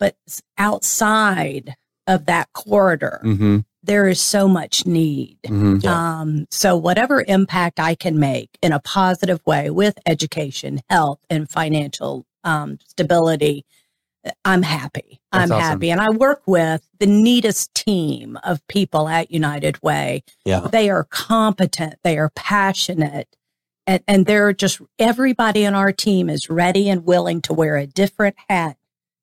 But 0.00 0.16
outside 0.58 1.76
of 2.08 2.26
that 2.26 2.52
corridor, 2.52 3.20
Mm-hmm. 3.22 3.58
there 3.84 4.08
is 4.08 4.20
so 4.20 4.48
much 4.48 4.84
need. 4.84 5.38
Mhm. 5.46 5.82
Yeah. 5.84 6.20
Um, 6.20 6.46
so 6.50 6.76
whatever 6.76 7.24
impact 7.28 7.78
I 7.78 7.94
can 7.94 8.18
make 8.18 8.50
in 8.62 8.72
a 8.72 8.80
positive 8.80 9.40
way 9.46 9.70
with 9.70 9.96
education, 10.06 10.80
health, 10.90 11.20
and 11.30 11.48
financial 11.48 12.26
um, 12.44 12.78
stability, 12.86 13.64
I'm 14.44 14.62
happy. 14.62 15.20
That's 15.32 15.50
I'm 15.50 15.56
awesome. 15.56 15.70
happy. 15.70 15.90
And 15.90 16.00
I 16.00 16.10
work 16.10 16.42
with 16.46 16.86
the 16.98 17.06
neatest 17.06 17.74
team 17.74 18.38
of 18.44 18.66
people 18.68 19.08
at 19.08 19.30
United 19.30 19.82
Way. 19.82 20.24
Yeah. 20.44 20.68
They 20.70 20.90
are 20.90 21.04
competent. 21.04 21.94
They 22.04 22.18
are 22.18 22.30
passionate. 22.34 23.34
And, 23.86 24.02
and 24.06 24.26
they're 24.26 24.52
just, 24.52 24.80
everybody 24.98 25.64
in 25.64 25.74
our 25.74 25.90
team 25.90 26.28
is 26.28 26.50
ready 26.50 26.90
and 26.90 27.06
willing 27.06 27.40
to 27.42 27.54
wear 27.54 27.76
a 27.76 27.86
different 27.86 28.36
hat 28.48 28.76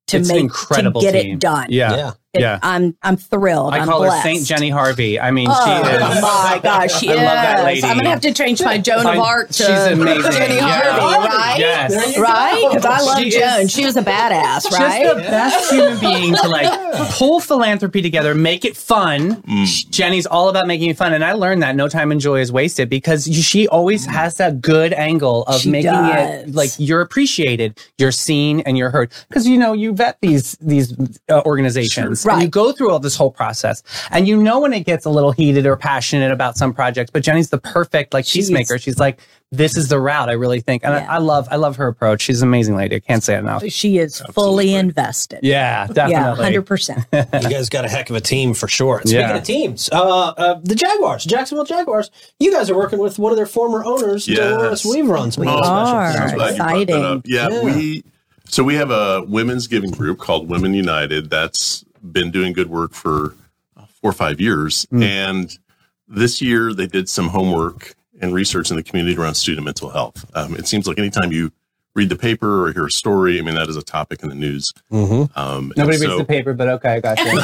to 0.08 0.16
It's 0.18 0.28
an 0.30 0.34
make, 0.34 0.42
incredible 0.42 1.00
to 1.00 1.06
get 1.06 1.22
team. 1.22 1.34
it 1.34 1.40
done. 1.40 1.66
Yeah. 1.70 1.96
Yeah. 1.96 2.12
It- 2.38 2.42
Yeah. 2.42 2.58
I'm, 2.62 2.96
I'm 3.02 3.16
thrilled. 3.16 3.74
I 3.74 3.78
I'm 3.80 3.88
call 3.88 4.02
her. 4.02 4.22
Saint 4.22 4.44
Jenny 4.46 4.70
Harvey. 4.70 5.18
I 5.20 5.30
mean, 5.30 5.48
Oh 5.50 5.64
she 5.64 5.90
is. 5.90 6.22
my 6.22 6.60
gosh, 6.62 6.98
she 6.98 7.08
I 7.10 7.12
is. 7.12 7.16
love 7.18 7.26
that 7.26 7.64
lady. 7.64 7.84
I'm 7.84 7.96
gonna 7.96 8.10
have 8.10 8.20
to 8.22 8.32
change 8.32 8.62
my 8.62 8.78
Joan 8.78 9.06
of 9.06 9.18
Arc 9.18 9.48
to 9.48 9.52
she's 9.54 9.68
amazing. 9.68 10.32
Jenny 10.32 10.56
Yeah. 10.56 10.82
Harvey, 10.98 11.28
right? 11.28 11.56
Yes. 11.58 12.18
Right? 12.18 12.66
Because 12.70 12.84
I 12.84 13.00
love 13.00 13.18
She 13.18 13.30
Joan. 13.30 13.60
is- 13.62 13.70
she 13.72 13.84
was 13.84 13.96
a 13.96 14.02
badass, 14.02 14.62
Just 14.64 14.78
right? 14.78 15.06
the 15.14 15.20
best 15.22 15.70
human 15.72 15.98
being 16.00 16.34
to 16.34 16.48
like 16.48 16.70
pull 17.12 17.40
philanthropy 17.40 18.02
together, 18.02 18.34
make 18.34 18.64
it 18.64 18.76
fun. 18.76 19.42
Jenny's 19.90 20.26
all 20.26 20.48
about 20.48 20.66
making 20.66 20.90
it 20.90 20.96
fun, 20.96 21.12
and 21.12 21.24
I 21.24 21.32
learned 21.32 21.62
that 21.62 21.76
no 21.76 21.88
time 21.88 22.12
and 22.12 22.20
joy 22.20 22.40
is 22.40 22.50
wasted 22.52 22.88
because 22.88 23.24
she 23.26 23.66
always 23.68 24.04
has 24.06 24.34
that 24.36 24.60
good 24.60 24.92
angle 24.92 25.42
of 25.44 25.60
She 25.60 25.70
making 25.70 25.90
it 25.94 26.54
like 26.54 26.70
you're 26.78 27.00
appreciated, 27.00 27.78
you're 27.98 28.12
seen, 28.12 28.60
and 28.60 28.76
you're 28.78 28.90
heard. 28.90 29.12
Because 29.28 29.46
you 29.46 29.58
know 29.58 29.72
you 29.72 29.92
vet 29.92 30.18
these 30.20 30.56
these 30.60 30.94
uh, 31.28 31.42
organizations, 31.44 32.24
Sure. 32.30 32.34
and 32.34 32.42
you 32.42 32.48
go 32.48 32.72
through 32.72 32.90
all 32.90 32.98
this 32.98 33.16
whole 33.16 33.30
process, 33.30 33.82
and 34.10 34.26
you 34.28 34.36
know 34.40 34.60
when 34.60 34.72
it 34.72 34.84
gets 34.86 35.04
a 35.06 35.10
little 35.10 35.32
heated 35.32 35.66
or 35.66 35.76
passionate 35.76 36.30
about 36.32 36.56
some 36.56 36.72
projects. 36.74 37.10
But 37.10 37.22
Jenny's 37.22 37.50
the 37.50 37.58
perfect 37.58 38.12
like 38.14 38.24
She's- 38.24 38.46
peacemaker. 38.46 38.78
She's 38.78 38.98
like, 38.98 39.20
this 39.50 39.78
is 39.78 39.88
the 39.88 39.98
route 39.98 40.28
I 40.28 40.32
really 40.32 40.60
think, 40.60 40.84
and 40.84 40.92
Yeah. 40.92 41.06
I, 41.10 41.14
I 41.14 41.18
love 41.18 41.48
I 41.50 41.56
love 41.56 41.76
her 41.76 41.86
approach. 41.86 42.20
She's 42.22 42.42
an 42.42 42.48
amazing 42.48 42.76
lady. 42.76 42.96
I 42.96 43.00
can't 43.00 43.22
say 43.22 43.34
it 43.34 43.38
enough. 43.38 43.64
she 43.68 43.96
is 43.98 44.20
fully 44.32 44.74
invested. 44.74 45.40
Yeah, 45.42 45.86
Yeah, 45.88 45.92
definitely. 45.94 46.44
hundred 46.44 46.62
percent. 46.66 47.04
you 47.12 47.24
guys 47.24 47.70
got 47.70 47.84
a 47.86 47.88
heck 47.88 48.10
of 48.10 48.16
a 48.16 48.20
team 48.20 48.52
for 48.52 48.68
sure. 48.68 48.98
And 48.98 49.08
speaking 49.08 49.26
Yeah. 49.28 49.36
of 49.36 49.44
teams, 49.44 49.88
uh, 49.90 49.98
uh, 50.36 50.60
the 50.62 50.74
Jaguars, 50.74 51.24
Jacksonville 51.24 51.64
Jaguars, 51.64 52.10
you 52.38 52.52
guys 52.52 52.68
are 52.68 52.76
working 52.76 52.98
with 52.98 53.18
one 53.18 53.32
of 53.32 53.36
their 53.36 53.46
former 53.46 53.82
owners, 53.86 54.28
Yes. 54.28 54.38
Delores 54.38 54.84
Weaver, 54.84 55.16
on 55.16 55.30
some 55.32 55.44
We 55.46 55.50
of 55.50 55.56
those 55.56 55.66
special 55.66 55.94
are. 55.96 56.12
things. 56.12 56.20
I'm 56.32 56.36
glad 56.36 56.50
you 56.50 56.56
brought 56.56 56.66
that 56.66 56.80
Exciting. 56.82 57.22
Yeah, 57.24 57.48
Yeah. 57.48 57.62
we 57.64 58.04
so 58.50 58.62
we 58.64 58.74
have 58.76 58.90
a 58.90 59.22
women's 59.28 59.66
giving 59.66 59.90
group 59.90 60.18
called 60.18 60.48
Women 60.50 60.72
United 60.74 61.28
that's 61.30 61.84
been 62.02 62.30
doing 62.30 62.52
good 62.52 62.70
work 62.70 62.92
for 62.92 63.34
uh, 63.76 63.86
four 64.00 64.10
or 64.10 64.14
five 64.14 64.40
years, 64.40 64.86
and 64.92 65.58
this 66.06 66.40
year 66.40 66.72
they 66.72 66.86
did 66.86 67.08
some 67.08 67.28
homework 67.28 67.94
and 68.20 68.34
research 68.34 68.70
in 68.70 68.76
the 68.76 68.82
community 68.82 69.16
around 69.16 69.34
student 69.34 69.64
mental 69.64 69.90
health. 69.90 70.24
Um, 70.34 70.56
it 70.56 70.66
seems 70.66 70.86
like 70.86 70.98
anytime 70.98 71.32
you 71.32 71.52
read 71.98 72.08
the 72.10 72.16
paper 72.16 72.66
or 72.68 72.72
hear 72.72 72.86
a 72.86 72.90
story, 72.90 73.38
I 73.40 73.42
mean 73.42 73.56
that 73.56 73.68
is 73.68 73.74
a 73.76 73.82
topic 73.82 74.22
in 74.22 74.28
the 74.28 74.34
news. 74.36 74.70
Mhm. 74.92 75.36
Um, 75.36 75.72
and 75.72 75.76
Nobody 75.76 75.98
so- 75.98 76.06
reads 76.06 76.18
the 76.18 76.24
paper, 76.24 76.54
but 76.54 76.68
okay, 76.68 76.94
I 76.94 77.00
got 77.00 77.18
you. 77.18 77.24
online 77.26 77.40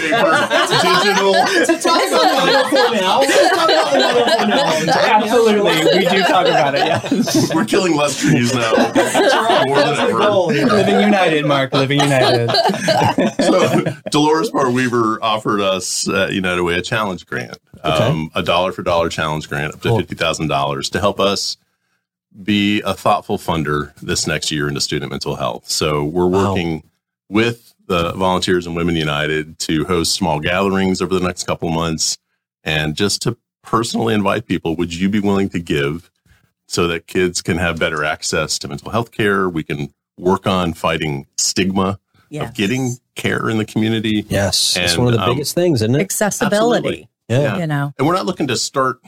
paper, 0.00 0.48
digital. 0.82 1.32
To 1.66 1.74
talk 1.80 2.02
about 2.08 2.26
the 2.26 2.34
104 2.42 2.90
now. 2.96 3.20
Talk 3.22 3.70
about 3.70 3.92
the 3.92 3.98
104 3.98 4.46
now. 4.86 5.16
Absolutely, 5.16 5.98
we 5.98 6.04
do 6.08 6.22
talk 6.24 6.46
about 6.46 6.74
it. 6.74 6.86
Yeah, 6.86 7.00
We're 7.54 7.64
killing 7.64 7.96
less 7.96 8.18
trees 8.20 8.54
now 8.54 8.72
more 8.76 8.76
than 8.76 8.92
That's 8.94 9.98
the 9.98 10.02
ever. 10.08 10.18
goal 10.18 10.46
living 10.48 11.00
united, 11.00 11.46
Mark. 11.46 11.72
Living 11.72 12.00
united. 12.00 12.50
so 13.42 13.84
Delores 14.10 14.50
Barr 14.50 14.70
Weaver 14.70 15.18
offered 15.22 15.60
us 15.60 16.08
uh, 16.08 16.28
United 16.32 16.62
Way 16.62 16.74
a 16.74 16.82
challenge 16.82 17.26
grant, 17.26 17.58
um, 17.84 18.30
a 18.34 18.42
dollar 18.42 18.72
for 18.72 18.82
dollar 18.82 19.08
challenge 19.08 19.48
grant 19.48 19.74
up 19.74 19.80
to 19.82 19.88
Cool. 19.88 19.98
fifty 19.98 20.14
thousand 20.16 20.48
dollars 20.48 20.90
to 20.90 21.00
help 21.00 21.20
us 21.20 21.56
be 22.42 22.82
a 22.82 22.94
thoughtful 22.94 23.38
funder 23.38 23.94
this 24.00 24.26
next 24.26 24.50
year 24.52 24.68
into 24.68 24.80
student 24.80 25.10
mental 25.10 25.36
health. 25.36 25.68
So 25.70 26.04
we're 26.04 26.26
Wow. 26.26 26.50
working 26.50 26.82
with 27.28 27.74
the 27.86 28.12
volunteers 28.12 28.66
and 28.66 28.76
Women 28.76 28.96
United 28.96 29.58
to 29.60 29.84
host 29.84 30.12
small 30.12 30.40
gatherings 30.40 31.00
over 31.00 31.14
the 31.14 31.24
next 31.26 31.44
couple 31.44 31.68
of 31.68 31.74
months, 31.74 32.18
and 32.64 32.94
just 32.96 33.22
to 33.22 33.36
personally 33.62 34.14
invite 34.14 34.46
people. 34.46 34.76
Would 34.76 34.94
you 34.94 35.08
be 35.08 35.18
willing 35.20 35.48
to 35.50 35.58
give 35.58 36.10
so 36.68 36.86
that 36.88 37.06
kids 37.06 37.42
can 37.42 37.58
have 37.58 37.78
better 37.78 38.04
access 38.04 38.58
to 38.60 38.68
mental 38.68 38.90
health 38.90 39.10
care? 39.12 39.48
We 39.48 39.62
can 39.64 39.92
work 40.18 40.46
on 40.46 40.72
fighting 40.74 41.26
stigma 41.36 41.98
Yeah. 42.28 42.44
of 42.44 42.54
getting 42.54 42.96
care 43.14 43.48
in 43.48 43.58
the 43.58 43.64
community. 43.64 44.24
Yes, 44.28 44.76
it's 44.76 44.96
one 44.96 45.08
of 45.08 45.14
the 45.14 45.22
um, 45.22 45.30
biggest 45.34 45.54
things, 45.54 45.80
isn't 45.82 45.94
it? 45.94 46.00
Accessibility. 46.00 47.08
Yeah. 47.28 47.40
Yeah. 47.40 47.58
You 47.58 47.66
know. 47.66 47.92
And 47.98 48.06
we're 48.06 48.14
not 48.14 48.26
looking 48.26 48.46
to 48.48 48.56
start 48.56 49.00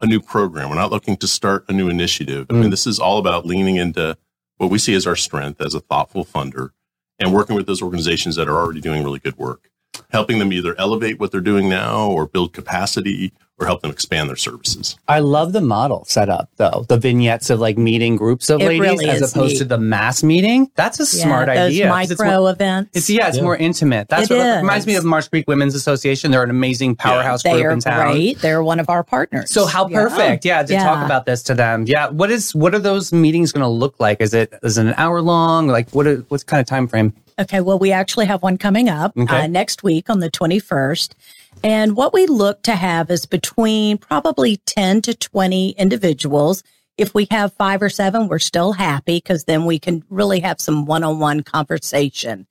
a 0.00 0.06
new 0.06 0.20
program. 0.20 0.70
We're 0.70 0.76
not 0.76 0.90
looking 0.90 1.16
to 1.18 1.28
start 1.28 1.64
a 1.68 1.72
new 1.72 1.88
initiative. 1.88 2.46
I 2.50 2.54
mean, 2.54 2.64
mm. 2.64 2.70
this 2.70 2.86
is 2.86 2.98
all 2.98 3.18
about 3.18 3.46
leaning 3.46 3.76
into 3.76 4.16
what 4.56 4.70
we 4.70 4.78
see 4.78 4.94
as 4.94 5.06
our 5.06 5.16
strength 5.16 5.60
as 5.60 5.74
a 5.74 5.80
thoughtful 5.80 6.24
funder 6.24 6.70
and 7.18 7.32
working 7.32 7.56
with 7.56 7.66
those 7.66 7.82
organizations 7.82 8.36
that 8.36 8.48
are 8.48 8.56
already 8.56 8.80
doing 8.80 9.04
really 9.04 9.18
good 9.18 9.36
work, 9.36 9.70
helping 10.10 10.38
them 10.38 10.52
either 10.52 10.74
elevate 10.78 11.18
what 11.18 11.30
they're 11.30 11.40
doing 11.40 11.68
now 11.68 12.08
or 12.08 12.26
build 12.26 12.52
capacity 12.52 13.32
or 13.60 13.66
help 13.66 13.82
them 13.82 13.90
expand 13.90 14.28
their 14.28 14.36
services. 14.36 14.96
I 15.06 15.18
love 15.20 15.52
the 15.52 15.60
model 15.60 16.04
set 16.06 16.28
up 16.30 16.48
though. 16.56 16.86
The 16.88 16.96
vignettes 16.96 17.50
of 17.50 17.60
like 17.60 17.76
meeting 17.76 18.16
groups 18.16 18.48
of 18.48 18.60
It 18.60 18.66
ladies 18.66 18.80
really 18.80 19.08
as 19.10 19.20
opposed 19.34 19.52
neat. 19.52 19.58
to 19.58 19.64
the 19.66 19.78
mass 19.78 20.22
meeting. 20.22 20.70
That's 20.76 20.98
a 20.98 21.02
Yeah, 21.16 21.24
smart 21.24 21.46
those 21.48 21.56
idea. 21.58 21.84
'cause 21.84 21.90
micro 22.08 22.12
It's, 22.12 22.22
more, 22.40 22.50
events. 22.50 22.90
it's 22.94 23.10
yeah, 23.10 23.28
it's 23.28 23.36
Yeah. 23.36 23.42
more 23.42 23.56
intimate. 23.56 24.08
That's 24.08 24.30
It 24.30 24.36
what 24.36 24.46
it 24.46 24.56
reminds 24.60 24.86
me 24.86 24.94
is. 24.94 25.00
of 25.00 25.04
Marsh 25.04 25.28
Creek 25.28 25.46
Women's 25.46 25.74
Association. 25.74 26.30
They're 26.30 26.42
an 26.42 26.50
amazing 26.50 26.96
powerhouse 26.96 27.42
they 27.42 27.52
group 27.52 27.66
are 27.66 27.70
in 27.70 27.80
town. 27.80 28.12
great. 28.12 28.40
They're 28.40 28.62
one 28.62 28.80
of 28.80 28.88
our 28.88 29.04
partners. 29.04 29.50
So 29.50 29.66
how 29.66 29.86
Yeah. 29.88 30.00
perfect, 30.04 30.44
yeah, 30.46 30.62
to 30.62 30.72
Yeah. 30.72 30.84
talk 30.84 31.04
about 31.04 31.26
this 31.26 31.42
to 31.44 31.54
them. 31.54 31.84
Yeah, 31.86 32.08
what 32.08 32.30
is 32.30 32.54
what 32.54 32.74
are 32.74 32.78
those 32.78 33.12
meetings 33.12 33.52
going 33.52 33.62
to 33.62 33.68
look 33.68 33.94
like? 33.98 34.20
Is 34.22 34.32
it 34.32 34.52
is 34.62 34.78
it 34.78 34.86
an 34.86 34.94
hour 34.96 35.20
long? 35.20 35.68
Like 35.68 35.90
what? 35.90 36.06
Are, 36.06 36.24
what's 36.28 36.44
kind 36.44 36.60
of 36.60 36.66
time 36.66 36.88
frame? 36.88 37.12
Okay, 37.38 37.60
well, 37.60 37.78
we 37.78 37.90
actually 37.92 38.26
have 38.26 38.42
one 38.42 38.58
coming 38.58 38.88
up 38.88 39.12
Okay. 39.18 39.44
uh, 39.44 39.46
next 39.46 39.82
week 39.82 40.10
on 40.10 40.20
the 40.20 40.28
21st. 40.30 41.14
And 41.62 41.96
what 41.96 42.12
we 42.14 42.26
look 42.26 42.62
to 42.62 42.74
have 42.74 43.10
is 43.10 43.26
between 43.26 43.98
probably 43.98 44.58
10 44.66 45.02
to 45.02 45.14
20 45.14 45.70
individuals. 45.70 46.62
If 46.96 47.14
we 47.14 47.26
have 47.30 47.52
five 47.54 47.82
or 47.82 47.90
seven, 47.90 48.28
we're 48.28 48.38
still 48.38 48.72
happy 48.72 49.18
because 49.18 49.44
then 49.44 49.64
we 49.66 49.78
can 49.78 50.02
really 50.08 50.40
have 50.40 50.60
some 50.60 50.86
one 50.86 51.04
on 51.04 51.18
one 51.18 51.42
conversation. 51.42 52.46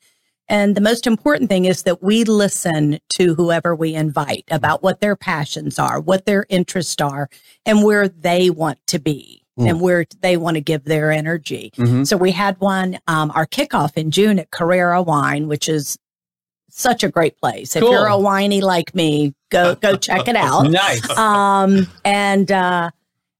And 0.48 0.76
the 0.76 0.82
most 0.82 1.06
important 1.06 1.50
thing 1.50 1.66
is 1.66 1.84
that 1.84 2.02
we 2.02 2.24
listen 2.24 3.00
to 3.10 3.36
whoever 3.36 3.76
we 3.76 3.94
invite 3.94 4.46
about 4.50 4.82
what 4.82 5.00
their 5.00 5.16
passions 5.16 5.78
are, 5.78 6.00
what 6.00 6.26
their 6.26 6.46
interests 6.50 7.00
are, 7.02 7.30
and 7.66 7.84
where 7.84 8.08
they 8.08 8.50
want 8.50 8.80
to 8.88 9.00
be 9.00 9.44
and 9.58 9.82
where 9.82 10.06
they 10.22 10.38
want 10.38 10.56
to 10.56 10.62
give 10.62 10.86
their 10.86 11.12
energy. 11.12 11.70
Mhm. 11.76 12.08
So 12.08 12.16
we 12.16 12.32
had 12.32 12.56
one, 12.62 12.98
um, 13.08 13.30
our 13.36 13.46
kickoff 13.46 13.98
in 13.98 14.10
June 14.10 14.40
at 14.40 14.52
Carrera 14.52 15.02
Wine, 15.04 15.50
which 15.50 15.68
is 15.68 15.98
such 16.72 17.04
a 17.04 17.10
great 17.10 17.38
place. 17.38 17.76
If 17.76 17.84
you're 17.84 18.08
a 18.08 18.18
whiny 18.18 18.62
like 18.62 18.94
me, 18.96 19.34
go 19.50 19.76
go 19.76 19.96
check 19.96 20.28
it 20.28 20.36
out. 20.36 20.70
Nice. 20.80 21.10
Um, 21.18 21.88
and 22.06 22.52
uh, 22.52 22.92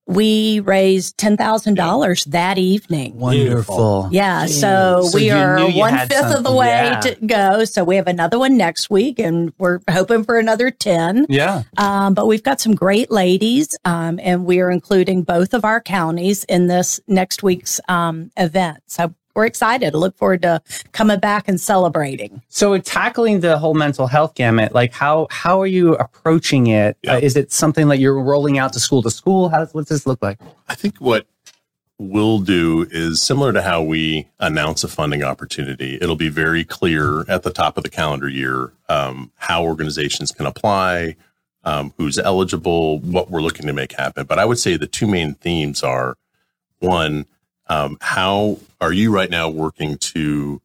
we 0.10 0.60
raised 0.62 1.18
ten 1.20 1.38
thousand 1.38 1.76
dollars 1.76 2.24
that 2.26 2.58
evening. 2.58 3.16
Wonderful. 3.16 4.10
Yeah, 4.12 4.48
so, 4.48 5.04
So 5.04 5.16
we 5.16 5.30
are 5.30 5.58
one 5.58 5.66
fifth 5.68 5.76
you 5.76 5.80
one 5.80 5.94
had 5.94 6.10
fifth 6.10 6.36
of 6.36 6.44
the 6.44 6.52
way 6.52 6.68
yeah. 6.68 7.00
to 7.02 7.26
go. 7.26 7.66
So 7.66 7.84
we 7.84 7.96
have 7.98 8.08
another 8.08 8.40
one 8.40 8.58
next 8.58 8.90
week, 8.90 9.20
and 9.20 9.54
we're 9.60 9.80
hoping 9.90 10.24
for 10.24 10.40
another 10.40 10.72
ten. 10.72 11.28
Yeah. 11.30 11.64
Um, 11.78 12.16
but 12.16 12.26
we've 12.26 12.42
got 12.42 12.60
some 12.60 12.74
great 12.74 13.12
ladies, 13.12 13.78
um, 13.86 14.20
and 14.24 14.46
we 14.46 14.60
are 14.62 14.72
including 14.72 15.22
both 15.22 15.54
of 15.54 15.64
our 15.64 15.80
counties 15.80 16.44
in 16.46 16.66
this 16.66 17.00
next 17.08 17.44
week's 17.44 17.80
um, 17.88 18.32
event. 18.36 18.80
So 18.88 19.14
we're 19.36 19.46
excited. 19.46 19.94
Look 19.94 20.18
forward 20.18 20.42
to 20.44 20.62
coming 20.92 21.20
back 21.20 21.48
and 21.48 21.60
celebrating. 21.60 22.42
So 22.50 22.78
tackling 22.78 23.40
the 23.40 23.58
whole 23.58 23.74
mental 23.74 24.08
health 24.08 24.36
gamut, 24.36 24.74
like 24.74 24.94
how 24.94 25.28
how 25.32 25.62
are 25.62 25.68
you 25.68 25.96
approaching 25.96 26.68
it? 26.68 26.98
Yeah. 27.04 27.14
Uh, 27.14 27.20
is 27.20 27.36
it 27.36 27.52
something 27.52 27.88
that 27.90 28.00
you're 28.00 28.22
rolling 28.22 28.58
out 28.58 28.74
to 28.74 28.80
school 28.80 29.02
to 29.04 29.12
school? 29.12 29.50
How 29.50 29.60
does 29.60 29.74
what's 29.74 29.90
this 29.90 30.06
look 30.06 30.22
like? 30.22 30.40
I 30.68 30.76
think 30.76 30.98
what 30.98 31.26
we'll 32.00 32.40
do 32.40 32.88
is 32.92 33.22
similar 33.22 33.52
to 33.52 33.62
how 33.62 33.84
we 33.84 34.28
announce 34.40 34.84
a 34.84 34.88
funding 34.88 35.22
opportunity. 35.22 35.98
It'll 36.02 36.16
be 36.16 36.30
very 36.30 36.64
clear 36.64 37.30
at 37.30 37.44
the 37.44 37.52
top 37.52 37.78
of 37.78 37.84
the 37.84 37.90
calendar 37.90 38.30
year 38.30 38.72
um, 38.88 39.32
how 39.36 39.64
organizations 39.64 40.32
can 40.32 40.46
apply, 40.46 41.18
um, 41.66 41.94
who's 41.98 42.18
eligible, 42.18 43.00
what 43.00 43.30
we're 43.30 43.42
looking 43.42 43.68
to 43.68 43.74
make 43.74 43.92
happen. 43.92 44.26
But 44.26 44.40
I 44.40 44.46
would 44.46 44.60
say 44.60 44.78
the 44.78 44.88
two 44.88 45.08
main 45.08 45.36
themes 45.36 45.84
are 45.84 46.16
one, 46.80 47.26
um, 47.70 47.98
how 48.02 48.60
are 48.82 48.92
you 48.94 49.14
right 49.14 49.30
now 49.30 49.50
working 49.50 49.98
to 49.98 50.62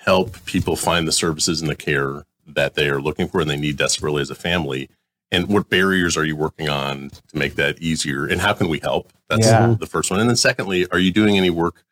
help 0.00 0.44
people 0.46 0.76
find 0.76 1.06
the 1.06 1.12
services 1.12 1.60
and 1.60 1.70
the 1.70 1.76
care 1.76 2.24
that 2.46 2.74
they 2.74 2.88
are 2.88 3.00
looking 3.00 3.28
for 3.28 3.40
and 3.40 3.50
they 3.50 3.56
need 3.56 3.76
desperately 3.76 4.22
as 4.22 4.30
a 4.30 4.34
family? 4.34 4.88
And 5.30 5.46
what 5.48 5.68
barriers 5.68 6.16
are 6.16 6.24
you 6.24 6.34
working 6.36 6.68
on 6.70 7.10
to 7.10 7.36
make 7.38 7.56
that 7.56 7.80
easier? 7.82 8.24
And 8.24 8.40
how 8.40 8.54
can 8.54 8.68
we 8.68 8.78
help? 8.78 9.12
That's 9.28 9.46
Yeah. 9.46 9.76
the 9.78 9.86
first 9.86 10.10
one. 10.10 10.20
And 10.20 10.28
then 10.28 10.36
secondly, 10.36 10.86
are 10.90 10.98
you 10.98 11.12
doing 11.12 11.36
any 11.36 11.50
work 11.50 11.84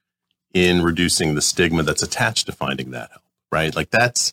in 0.54 0.82
reducing 0.82 1.34
the 1.34 1.42
stigma 1.42 1.82
that's 1.82 2.02
attached 2.02 2.46
to 2.46 2.52
finding 2.52 2.92
that 2.92 3.10
help? 3.10 3.22
Right? 3.52 3.76
Like 3.76 3.90
that's 3.90 4.32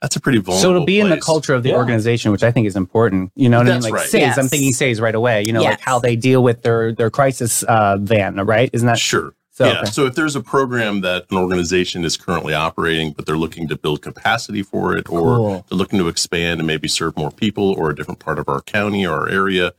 that's 0.00 0.14
a 0.16 0.20
pretty 0.20 0.38
vulnerable. 0.38 0.62
So 0.62 0.70
it'll 0.70 0.86
be 0.86 1.00
in 1.00 1.08
the 1.10 1.20
culture 1.20 1.54
of 1.54 1.64
the 1.64 1.70
Yeah. 1.70 1.76
organization, 1.76 2.30
which 2.32 2.44
I 2.44 2.52
think 2.52 2.68
is 2.68 2.76
important. 2.76 3.32
You 3.34 3.48
know 3.48 3.58
what 3.58 3.66
That's 3.66 3.84
I 3.84 3.88
mean? 3.88 3.92
Like 3.94 4.00
right. 4.02 4.08
SAYS, 4.08 4.38
I'm 4.38 4.46
thinking 4.48 4.72
SAYS 4.72 5.00
right 5.00 5.14
away. 5.14 5.42
You 5.42 5.52
know, 5.52 5.60
like 5.62 5.80
how 5.80 5.98
they 5.98 6.14
deal 6.16 6.42
with 6.42 6.62
their 6.62 6.92
their 6.94 7.10
crisis 7.10 7.64
uh, 7.64 7.98
van, 8.00 8.36
right? 8.36 8.70
Isn't 8.72 8.86
that 8.86 8.98
Sure. 8.98 9.34
So, 9.58 9.66
yeah. 9.66 9.80
okay. 9.80 9.90
So 9.90 10.06
if 10.06 10.14
there's 10.14 10.36
a 10.36 10.40
program 10.40 11.00
that 11.00 11.26
an 11.32 11.36
organization 11.36 12.04
is 12.04 12.16
currently 12.16 12.54
operating, 12.54 13.10
but 13.12 13.26
they're 13.26 13.36
looking 13.36 13.66
to 13.66 13.76
build 13.76 14.02
capacity 14.02 14.62
for 14.62 14.96
it, 14.96 15.10
or 15.10 15.20
Cool. 15.36 15.66
they're 15.68 15.76
looking 15.76 15.98
to 15.98 16.06
expand 16.06 16.60
and 16.60 16.66
maybe 16.68 16.86
serve 16.86 17.16
more 17.16 17.32
people 17.32 17.72
or 17.72 17.90
a 17.90 17.96
different 17.96 18.20
part 18.20 18.38
of 18.38 18.48
our 18.48 18.60
county 18.60 19.04
or 19.04 19.14
our 19.14 19.28
area, 19.28 19.72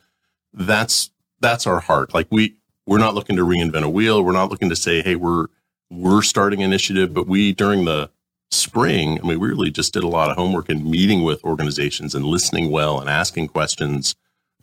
that's 0.51 1.12
that's 1.39 1.65
our 1.65 1.79
heart. 1.79 2.13
Like 2.13 2.27
we 2.29 2.57
we're 2.86 2.98
not 2.98 3.15
looking 3.15 3.38
to 3.38 3.45
reinvent 3.45 3.83
a 3.83 3.89
wheel. 3.89 4.21
We're 4.21 4.33
not 4.33 4.51
looking 4.51 4.67
to 4.67 4.75
say, 4.75 5.01
hey, 5.01 5.15
we're 5.15 5.45
we're 5.89 6.24
starting 6.24 6.62
an 6.62 6.65
initiative, 6.65 7.13
but 7.13 7.25
we 7.25 7.53
during 7.53 7.86
the 7.86 8.09
spring, 8.51 9.17
I 9.17 9.25
mean, 9.25 9.39
we 9.39 9.48
really 9.48 9.71
just 9.71 9.93
did 9.93 10.03
a 10.03 10.09
lot 10.09 10.29
of 10.29 10.36
homework 10.36 10.67
and 10.67 10.83
meeting 10.83 11.24
with 11.24 11.41
organizations 11.45 12.13
and 12.13 12.25
listening 12.25 12.69
well 12.69 13.00
and 13.00 13.09
asking 13.09 13.48
questions. 13.48 14.13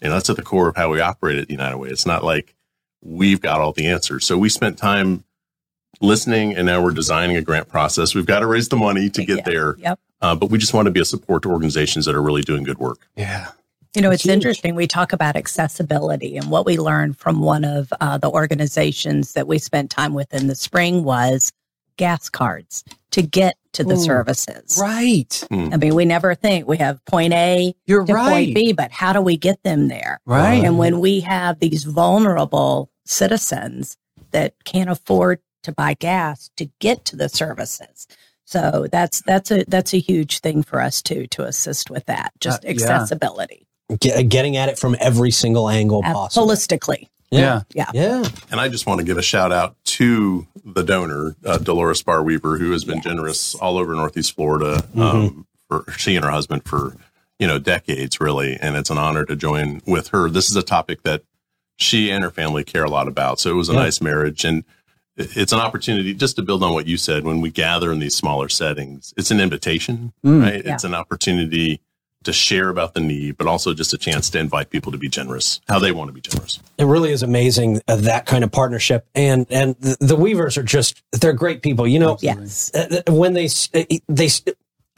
And 0.03 0.13
that's 0.13 0.29
at 0.29 0.37
the 0.37 0.43
core 0.43 0.69
of 0.69 0.77
how 0.77 0.91
we 0.91 1.01
operate 1.01 1.39
at 1.39 1.47
the 1.47 1.55
United 1.55 1.79
Way. 1.79 1.89
It's 1.89 2.05
not 2.05 2.23
like 2.23 2.55
we've 3.07 3.41
got 3.41 3.61
all 3.61 3.73
the 3.73 3.87
answers. 3.87 4.25
So 4.27 4.37
we 4.37 4.49
spent 4.49 4.79
time 4.79 5.25
listening 6.01 6.55
and 6.57 6.67
now 6.67 6.83
we're 6.83 6.91
designing 6.93 7.37
a 7.37 7.43
grant 7.43 7.69
process. 7.69 8.15
We've 8.15 8.27
got 8.27 8.41
to 8.41 8.47
raise 8.47 8.69
the 8.69 8.77
money 8.77 9.09
to 9.11 9.25
get 9.25 9.39
Yeah. 9.39 9.43
there. 9.45 9.77
Yep. 9.79 10.01
Uh, 10.21 10.35
but 10.35 10.51
we 10.51 10.59
just 10.59 10.75
want 10.75 10.87
to 10.87 10.91
be 10.91 11.01
a 11.01 11.05
support 11.05 11.43
to 11.45 11.51
organizations 11.51 12.05
that 12.07 12.15
are 12.15 12.23
really 12.23 12.43
doing 12.43 12.65
good 12.65 12.79
work. 12.79 13.07
yeah. 13.17 13.49
You 13.95 14.03
know, 14.03 14.11
it's 14.11 14.25
huge. 14.25 14.35
interesting. 14.35 14.75
We 14.75 14.87
talk 14.87 15.15
about 15.15 15.37
accessibility, 15.37 16.37
and 16.37 16.51
what 16.51 16.67
we 16.67 16.77
learned 16.77 17.17
from 17.17 17.41
one 17.41 17.65
of 17.65 17.91
uh, 18.03 18.19
the 18.19 18.29
organizations 18.29 19.33
that 19.33 19.47
we 19.47 19.59
spent 19.59 19.91
time 19.91 20.13
with 20.13 20.35
in 20.35 20.49
the 20.49 20.55
spring 20.55 21.03
was 21.03 21.51
gas 21.97 22.29
cards 22.29 22.85
to 23.13 23.23
get 23.23 23.57
to 23.73 23.85
the 23.85 23.95
Ooh. 23.95 24.05
services. 24.05 24.77
Right. 24.79 25.43
I 25.51 25.79
mean, 25.79 25.95
we 25.95 26.05
never 26.05 26.35
think 26.35 26.69
we 26.69 26.77
have 26.77 27.03
point 27.07 27.33
A 27.33 27.73
You're 27.87 28.05
to 28.05 28.13
right. 28.13 28.29
point 28.29 28.55
B, 28.55 28.75
but 28.75 28.91
how 28.91 29.15
do 29.15 29.23
we 29.23 29.39
get 29.39 29.63
them 29.63 29.89
there? 29.89 30.21
Right. 30.27 30.63
And 30.63 30.77
when 30.77 31.01
we 31.01 31.21
have 31.21 31.59
these 31.61 31.85
vulnerable 31.85 32.91
citizens 33.07 33.97
that 34.33 34.55
can't 34.65 34.91
afford 34.91 35.41
to 35.63 35.73
buy 35.73 35.95
gas 35.95 36.51
to 36.57 36.69
get 36.81 37.05
to 37.07 37.17
the 37.17 37.29
services. 37.29 38.07
So 38.45 38.87
that's 38.93 39.23
that's 39.23 39.51
a 39.51 39.65
that's 39.67 39.93
a 39.93 39.99
huge 39.99 40.39
thing 40.41 40.63
for 40.63 40.81
us 40.81 41.03
too 41.03 41.27
to 41.29 41.43
assist 41.45 41.91
with 41.91 42.07
that. 42.07 42.33
Just 42.41 42.65
Uh, 42.65 42.69
yeah. 42.69 42.71
accessibility. 42.75 43.67
Get, 44.01 44.29
getting 44.29 44.57
at 44.57 44.69
it 44.69 44.79
from 44.79 44.97
every 45.01 45.31
single 45.31 45.69
angle 45.69 46.03
Uh, 46.05 46.13
possible. 46.13 46.47
holistically. 46.49 47.09
Yeah. 47.31 47.63
Yeah. 47.75 47.91
Yeah. 47.93 48.25
And 48.53 48.61
I 48.61 48.69
just 48.69 48.87
want 48.87 48.99
to 49.01 49.05
give 49.05 49.19
a 49.19 49.23
shout 49.23 49.51
out 49.51 49.75
to 49.85 50.47
the 50.65 50.85
donor, 50.85 51.35
uh, 51.45 51.59
Delores 51.59 52.03
Barr 52.03 52.23
Weaver, 52.23 52.57
who 52.59 52.71
has 52.71 52.85
been 52.85 52.97
Yes. 52.97 53.05
generous 53.05 53.55
all 53.57 53.79
over 53.79 53.95
Northeast 53.95 54.35
Florida. 54.37 54.85
Um, 54.97 55.47
for 55.69 55.85
she 55.97 56.15
and 56.15 56.25
her 56.25 56.31
husband 56.31 56.63
for 56.65 56.97
you 57.41 57.47
know 57.49 57.59
decades, 57.59 58.21
really, 58.21 58.57
and 58.61 58.77
it's 58.77 58.91
an 58.91 58.99
honor 58.99 59.25
to 59.25 59.35
join 59.35 59.83
with 59.87 60.09
her. 60.09 60.31
This 60.31 60.49
is 60.51 60.57
a 60.57 60.63
topic 60.63 61.03
that 61.03 61.23
she 61.77 62.11
and 62.11 62.25
her 62.25 62.31
family 62.31 62.65
care 62.65 62.85
a 62.85 62.91
lot 62.91 63.09
about. 63.09 63.39
So 63.41 63.51
it 63.51 63.55
was 63.55 63.69
a 63.69 63.73
Yeah. 63.73 63.81
nice 63.81 64.01
marriage, 64.01 64.45
and 64.45 64.65
it's 65.17 65.53
an 65.53 65.61
opportunity 65.61 66.13
just 66.15 66.37
to 66.37 66.43
build 66.43 66.63
on 66.63 66.73
what 66.75 66.87
you 66.87 66.97
said. 66.97 67.25
When 67.25 67.41
we 67.41 67.51
gather 67.51 67.93
in 67.93 67.99
these 68.01 68.15
smaller 68.15 68.49
settings, 68.49 69.15
it's 69.17 69.31
an 69.31 69.41
invitation, 69.41 70.13
Mm. 70.25 70.43
right? 70.43 70.63
Yeah. 70.65 70.75
It's 70.75 70.85
an 70.85 70.95
opportunity 70.95 71.81
to 72.25 72.33
share 72.33 72.71
about 72.71 72.95
the 72.95 73.01
need, 73.01 73.37
but 73.37 73.47
also 73.47 73.73
just 73.73 73.93
a 73.95 73.99
chance 73.99 74.29
to 74.31 74.39
invite 74.39 74.71
people 74.71 74.91
to 74.91 74.99
be 74.99 75.09
generous, 75.09 75.61
how 75.69 75.79
they 75.79 75.93
want 75.93 76.09
to 76.09 76.13
be 76.13 76.21
generous. 76.21 76.59
It 76.77 76.85
really 76.85 77.13
is 77.13 77.23
amazing 77.23 77.83
uh, 77.87 77.97
that 77.97 78.27
kind 78.27 78.43
of 78.43 78.51
partnership, 78.51 79.07
and 79.15 79.47
and 79.49 79.77
the, 79.79 79.97
the 80.01 80.17
Weavers 80.17 80.57
are 80.57 80.65
just 80.65 81.03
they're 81.13 81.33
great 81.33 81.63
people. 81.63 81.87
You 81.87 82.01
know, 82.01 82.19
Yes. 82.21 82.73
uh, 82.75 83.01
uh, 83.07 83.13
when 83.13 83.35
they 83.35 83.47
uh, 83.75 83.85
they 84.09 84.29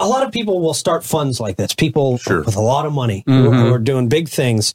A 0.00 0.06
lot 0.06 0.24
of 0.24 0.30
people 0.32 0.60
will 0.60 0.74
start 0.74 1.02
funds 1.04 1.40
like 1.40 1.56
this. 1.56 1.74
People 1.74 2.18
Sure. 2.18 2.42
with 2.44 2.54
a 2.56 2.60
lot 2.60 2.86
of 2.86 2.92
money 2.92 3.24
who, 3.26 3.50
Mhm. 3.50 3.60
who 3.66 3.74
are 3.74 3.80
doing 3.80 4.08
big 4.08 4.28
things, 4.28 4.72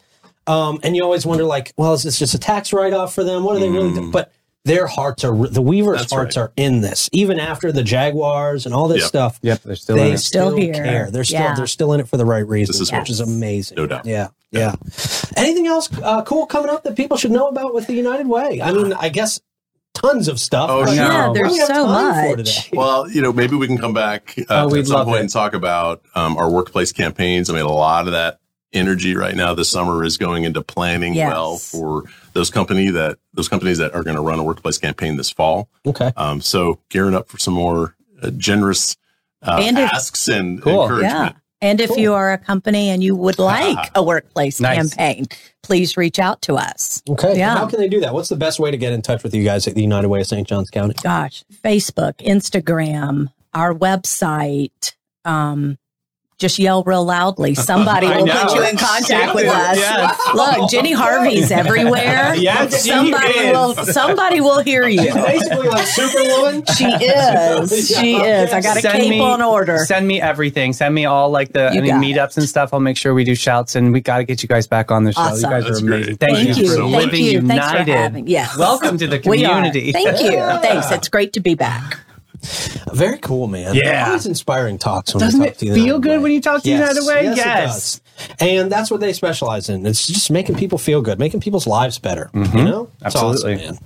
um, 0.47 0.79
and 0.83 0.95
you 0.95 1.03
always 1.03 1.25
wonder, 1.25 1.43
like, 1.43 1.73
well, 1.77 1.93
is 1.93 2.03
this 2.03 2.19
just 2.19 2.33
a 2.33 2.39
tax 2.39 2.73
write 2.73 2.93
off 2.93 3.13
for 3.13 3.23
them? 3.23 3.43
What 3.43 3.55
are 3.55 3.59
they 3.59 3.69
really? 3.69 3.93
doing? 3.93 4.11
But 4.11 4.31
their 4.65 4.87
hearts 4.87 5.23
are 5.25 5.35
the 5.47 5.61
Weavers' 5.61 5.99
That's 5.99 6.13
hearts 6.13 6.37
right. 6.37 6.43
are 6.43 6.53
in 6.55 6.81
this, 6.81 7.09
even 7.11 7.37
after 7.39 7.71
the 7.73 7.83
Jaguars 7.83 8.65
and 8.65 8.73
all 8.73 8.87
this 8.87 8.99
Yep. 9.01 9.07
stuff. 9.07 9.39
Yep. 9.41 9.61
They're 9.63 9.75
still 9.75 9.95
they 9.97 10.11
it. 10.13 10.17
still, 10.19 10.51
Still 10.51 10.57
here. 10.57 10.73
care. 10.73 11.11
They're 11.11 11.23
still 11.25 11.39
Yeah. 11.41 11.55
they're 11.55 11.67
still 11.67 11.91
in 11.93 11.99
it 11.99 12.07
for 12.07 12.15
the 12.17 12.25
right 12.25 12.47
reasons, 12.47 12.79
is 12.79 12.91
which 12.91 13.09
is 13.09 13.19
amazing. 13.19 13.75
No 13.75 13.87
doubt. 13.87 14.05
Yeah, 14.05 14.29
yeah. 14.51 14.75
Anything 15.35 15.67
else 15.67 15.89
uh, 16.01 16.21
cool 16.23 16.45
coming 16.45 16.69
up 16.69 16.83
that 16.83 16.95
people 16.95 17.17
should 17.17 17.31
know 17.31 17.47
about 17.49 17.73
with 17.73 17.87
the 17.87 17.93
United 17.93 18.27
Way? 18.27 18.61
I 18.61 18.71
mean, 18.71 18.93
I 18.93 19.09
guess 19.09 19.41
tons 19.93 20.27
of 20.29 20.39
stuff. 20.39 20.69
Oh, 20.69 20.85
but. 20.85 20.95
Yeah, 20.95 21.27
what 21.27 21.33
there's 21.33 21.67
so 21.67 21.85
much. 21.87 22.69
Well, 22.73 23.09
you 23.09 23.21
know, 23.21 23.33
maybe 23.33 23.55
we 23.57 23.67
can 23.67 23.77
come 23.77 23.93
back 23.93 24.33
uh, 24.49 24.67
Oh, 24.71 24.75
at 24.75 24.87
some 24.87 25.05
point 25.05 25.17
it. 25.17 25.21
and 25.21 25.29
talk 25.29 25.53
about 25.53 26.03
um, 26.15 26.37
our 26.37 26.49
workplace 26.49 26.91
campaigns. 26.93 27.49
I 27.49 27.53
mean, 27.53 27.65
a 27.65 27.71
lot 27.71 28.07
of 28.07 28.13
that 28.13 28.39
energy 28.73 29.15
right 29.15 29.35
now 29.35 29.53
this 29.53 29.69
summer 29.69 30.03
is 30.03 30.17
going 30.17 30.43
into 30.43 30.61
planning 30.61 31.13
Yes. 31.13 31.29
well 31.31 31.57
for 31.57 32.03
those 32.33 32.49
company 32.49 32.89
that 32.89 33.17
those 33.33 33.47
companies 33.47 33.77
that 33.77 33.93
are 33.93 34.03
going 34.03 34.15
to 34.15 34.21
run 34.21 34.39
a 34.39 34.43
workplace 34.43 34.77
campaign 34.77 35.17
this 35.17 35.29
fall. 35.29 35.69
Okay. 35.85 36.11
Um, 36.17 36.41
so 36.41 36.79
gearing 36.89 37.13
up 37.15 37.27
for 37.29 37.37
some 37.37 37.53
more 37.53 37.95
uh, 38.21 38.31
generous 38.31 38.95
uh, 39.41 39.59
And 39.61 39.77
if- 39.77 39.91
asks 39.93 40.27
and 40.27 40.61
Cool. 40.61 41.01
Yeah. 41.01 41.33
And 41.61 41.79
if 41.79 41.89
Cool. 41.91 41.99
you 41.99 42.13
are 42.13 42.33
a 42.33 42.37
company 42.37 42.89
and 42.89 43.01
you 43.01 43.15
would 43.15 43.39
like 43.55 43.89
a 43.95 44.03
workplace 44.03 44.59
Nice. 44.59 44.75
campaign, 44.95 45.27
please 45.61 45.95
reach 45.95 46.19
out 46.19 46.41
to 46.41 46.55
us. 46.55 47.01
Okay. 47.09 47.37
Yeah. 47.37 47.55
How 47.57 47.67
can 47.67 47.79
they 47.79 47.87
do 47.87 48.01
that? 48.01 48.13
What's 48.13 48.27
the 48.29 48.35
best 48.35 48.59
way 48.59 48.69
to 48.71 48.75
get 48.77 48.91
in 48.91 49.01
touch 49.01 49.23
with 49.23 49.33
you 49.33 49.43
guys 49.45 49.65
at 49.67 49.73
the 49.75 49.81
United 49.81 50.09
Way 50.09 50.19
of 50.21 50.27
St. 50.27 50.45
Johns 50.45 50.69
County? 50.69 50.95
Gosh, 51.01 51.45
Facebook, 51.63 52.15
Instagram, 52.17 53.27
our 53.53 53.73
website. 53.73 54.93
Um, 55.25 55.77
just 56.43 56.59
yell 56.59 56.83
real 56.83 57.05
loudly. 57.05 57.55
Somebody 57.71 58.07
will 58.07 58.25
know. 58.25 58.43
put 58.43 58.55
you 58.55 58.63
in 58.67 58.75
contact 58.77 59.33
with 59.33 59.47
us. 59.47 59.77
Yes. 59.77 60.19
Look, 60.35 60.69
Jenny 60.69 60.91
Harvey's 60.91 61.51
everywhere. 61.63 62.35
Yes, 62.35 62.83
she 62.83 62.89
somebody 62.89 63.27
is. 63.33 63.51
will. 63.53 63.73
Somebody 63.85 64.41
will 64.41 64.61
hear 64.61 64.85
you. 64.87 65.13
Basically, 65.13 65.67
like 65.69 65.87
Superwoman. 65.87 66.63
She 66.77 66.85
is. 66.85 67.87
She 67.97 68.15
is. 68.15 68.51
I 68.51 68.59
got 68.61 68.77
a 68.77 68.81
Send 68.81 68.93
cape 69.01 69.09
me- 69.11 69.19
on 69.21 69.41
order. 69.41 69.77
Send 69.85 70.05
me 70.07 70.19
everything. 70.19 70.73
Send 70.73 70.93
me 70.93 71.05
all 71.05 71.29
like 71.29 71.53
the 71.53 71.69
You 71.73 71.79
any 71.79 71.87
got 71.89 72.03
meetups 72.03 72.37
and 72.37 72.47
stuff. 72.49 72.73
I'll 72.73 72.79
make 72.81 72.97
sure 72.97 73.13
we 73.13 73.23
do 73.23 73.35
shouts, 73.35 73.75
and 73.75 73.93
we 73.93 74.01
got 74.01 74.17
to 74.17 74.23
get 74.25 74.43
you 74.43 74.49
guys 74.49 74.67
back 74.67 74.91
on 74.91 75.05
the 75.05 75.13
show. 75.13 75.23
You 75.35 75.41
guys 75.43 75.63
That's 75.63 75.81
are 75.81 75.85
amazing. 75.85 76.17
Thank, 76.17 76.35
Thank 76.37 76.57
you 76.57 76.63
you. 76.63 76.69
for 76.69 76.75
so. 76.75 76.81
Thank 76.91 76.95
living 77.05 77.23
you. 77.23 77.41
Thanks 77.47 77.65
for 77.65 77.71
united. 77.77 77.95
having. 77.95 78.27
Yes. 78.27 78.57
Welcome 78.57 78.97
to 78.97 79.07
the 79.07 79.19
community. 79.19 79.91
Thank 79.93 80.19
you. 80.21 80.31
Thanks. 80.61 80.91
It's 80.91 81.07
great 81.07 81.33
to 81.33 81.39
be 81.39 81.55
back. 81.55 81.99
Very 82.93 83.17
cool, 83.19 83.47
man. 83.47 83.75
Yeah. 83.75 84.07
Always 84.07 84.25
inspiring 84.25 84.77
talks 84.77 85.13
when 85.13 85.21
Doesn't 85.21 85.39
talk 85.39 85.49
it 85.49 85.57
feel 85.57 85.99
good 85.99 86.17
Way. 86.17 86.17
when 86.19 86.31
you 86.31 86.41
talk 86.41 86.61
to 86.63 86.69
Yes. 86.69 86.79
United 86.79 87.07
Way? 87.07 87.23
Yes, 87.35 87.37
Yes. 87.37 88.01
And 88.39 88.71
that's 88.71 88.91
what 88.91 88.99
they 88.99 89.13
specialize 89.13 89.69
in. 89.69 89.85
It's 89.85 90.05
just 90.05 90.29
making 90.29 90.55
people 90.55 90.77
feel 90.77 91.01
good, 91.01 91.19
making 91.19 91.39
people's 91.39 91.67
lives 91.67 91.99
better. 91.99 92.29
You 92.33 92.41
mm-hmm. 92.41 92.63
know? 92.65 92.89
It's 93.01 93.15
Absolutely. 93.15 93.55
awesome, 93.55 93.75
man. 93.75 93.79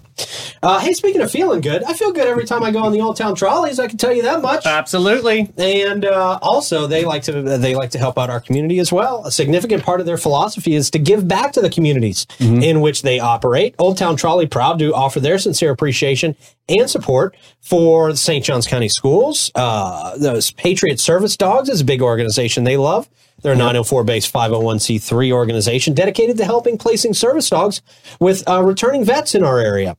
Uh, 0.64 0.80
hey, 0.80 0.94
speaking 0.94 1.22
of 1.22 1.32
feeling 1.32 1.62
good, 1.62 1.84
I 1.84 1.94
feel 1.94 2.12
good 2.12 2.28
every 2.28 2.46
time 2.46 2.64
I 2.64 2.72
go 2.72 2.84
on 2.84 2.92
the 2.92 3.02
Old 3.02 3.18
Town 3.18 3.36
Trolleys. 3.36 3.80
I 3.80 3.88
can 3.88 3.98
tell 3.98 4.14
you 4.14 4.24
that 4.24 4.42
much. 4.42 4.66
Absolutely. 4.66 5.52
And 5.58 6.06
uh, 6.06 6.40
also, 6.42 6.88
they 6.88 7.06
like 7.06 7.24
to 7.24 7.42
they 7.42 7.76
like 7.76 7.92
to 7.92 8.00
help 8.00 8.18
out 8.18 8.30
our 8.30 8.40
community 8.40 8.80
as 8.80 8.92
well. 8.92 9.26
A 9.26 9.32
significant 9.32 9.84
part 9.84 10.00
of 10.00 10.06
their 10.06 10.18
philosophy 10.18 10.76
is 10.76 10.90
to 10.92 11.00
give 11.00 11.28
back 11.28 11.54
to 11.54 11.62
the 11.62 11.70
communities 11.70 12.26
in 12.40 12.82
which 12.82 13.02
they 13.04 13.20
operate. 13.20 13.76
Old 13.78 13.98
Town 13.98 14.16
Trolley 14.16 14.48
proud 14.48 14.80
to 14.80 14.94
offer 14.94 15.20
their 15.20 15.38
sincere 15.38 15.72
appreciation 15.72 16.36
and 16.70 16.90
support 16.90 17.36
for 17.62 18.12
the 18.12 18.18
St. 18.18 18.44
Johns 18.44 18.68
County 18.68 18.90
Schools. 18.90 19.52
Uh, 19.56 20.18
those 20.18 20.52
Patriot 20.52 21.00
Service 21.00 21.38
Dogs 21.38 21.70
is 21.70 21.82
a 21.82 21.86
big 21.86 22.02
organization 22.02 22.64
they 22.64 22.78
love. 22.78 23.08
They're 23.42 23.54
a 23.54 23.58
904 23.58 24.04
based 24.04 24.34
501c3 24.34 25.32
organization 25.32 25.94
dedicated 25.94 26.38
to 26.38 26.46
helping 26.46 26.78
placing 26.78 27.14
service 27.14 27.50
dogs 27.50 27.82
with 28.20 28.48
uh, 28.50 28.64
returning 28.64 29.06
vets 29.06 29.36
in 29.36 29.44
our 29.44 29.60
area. 29.60 29.96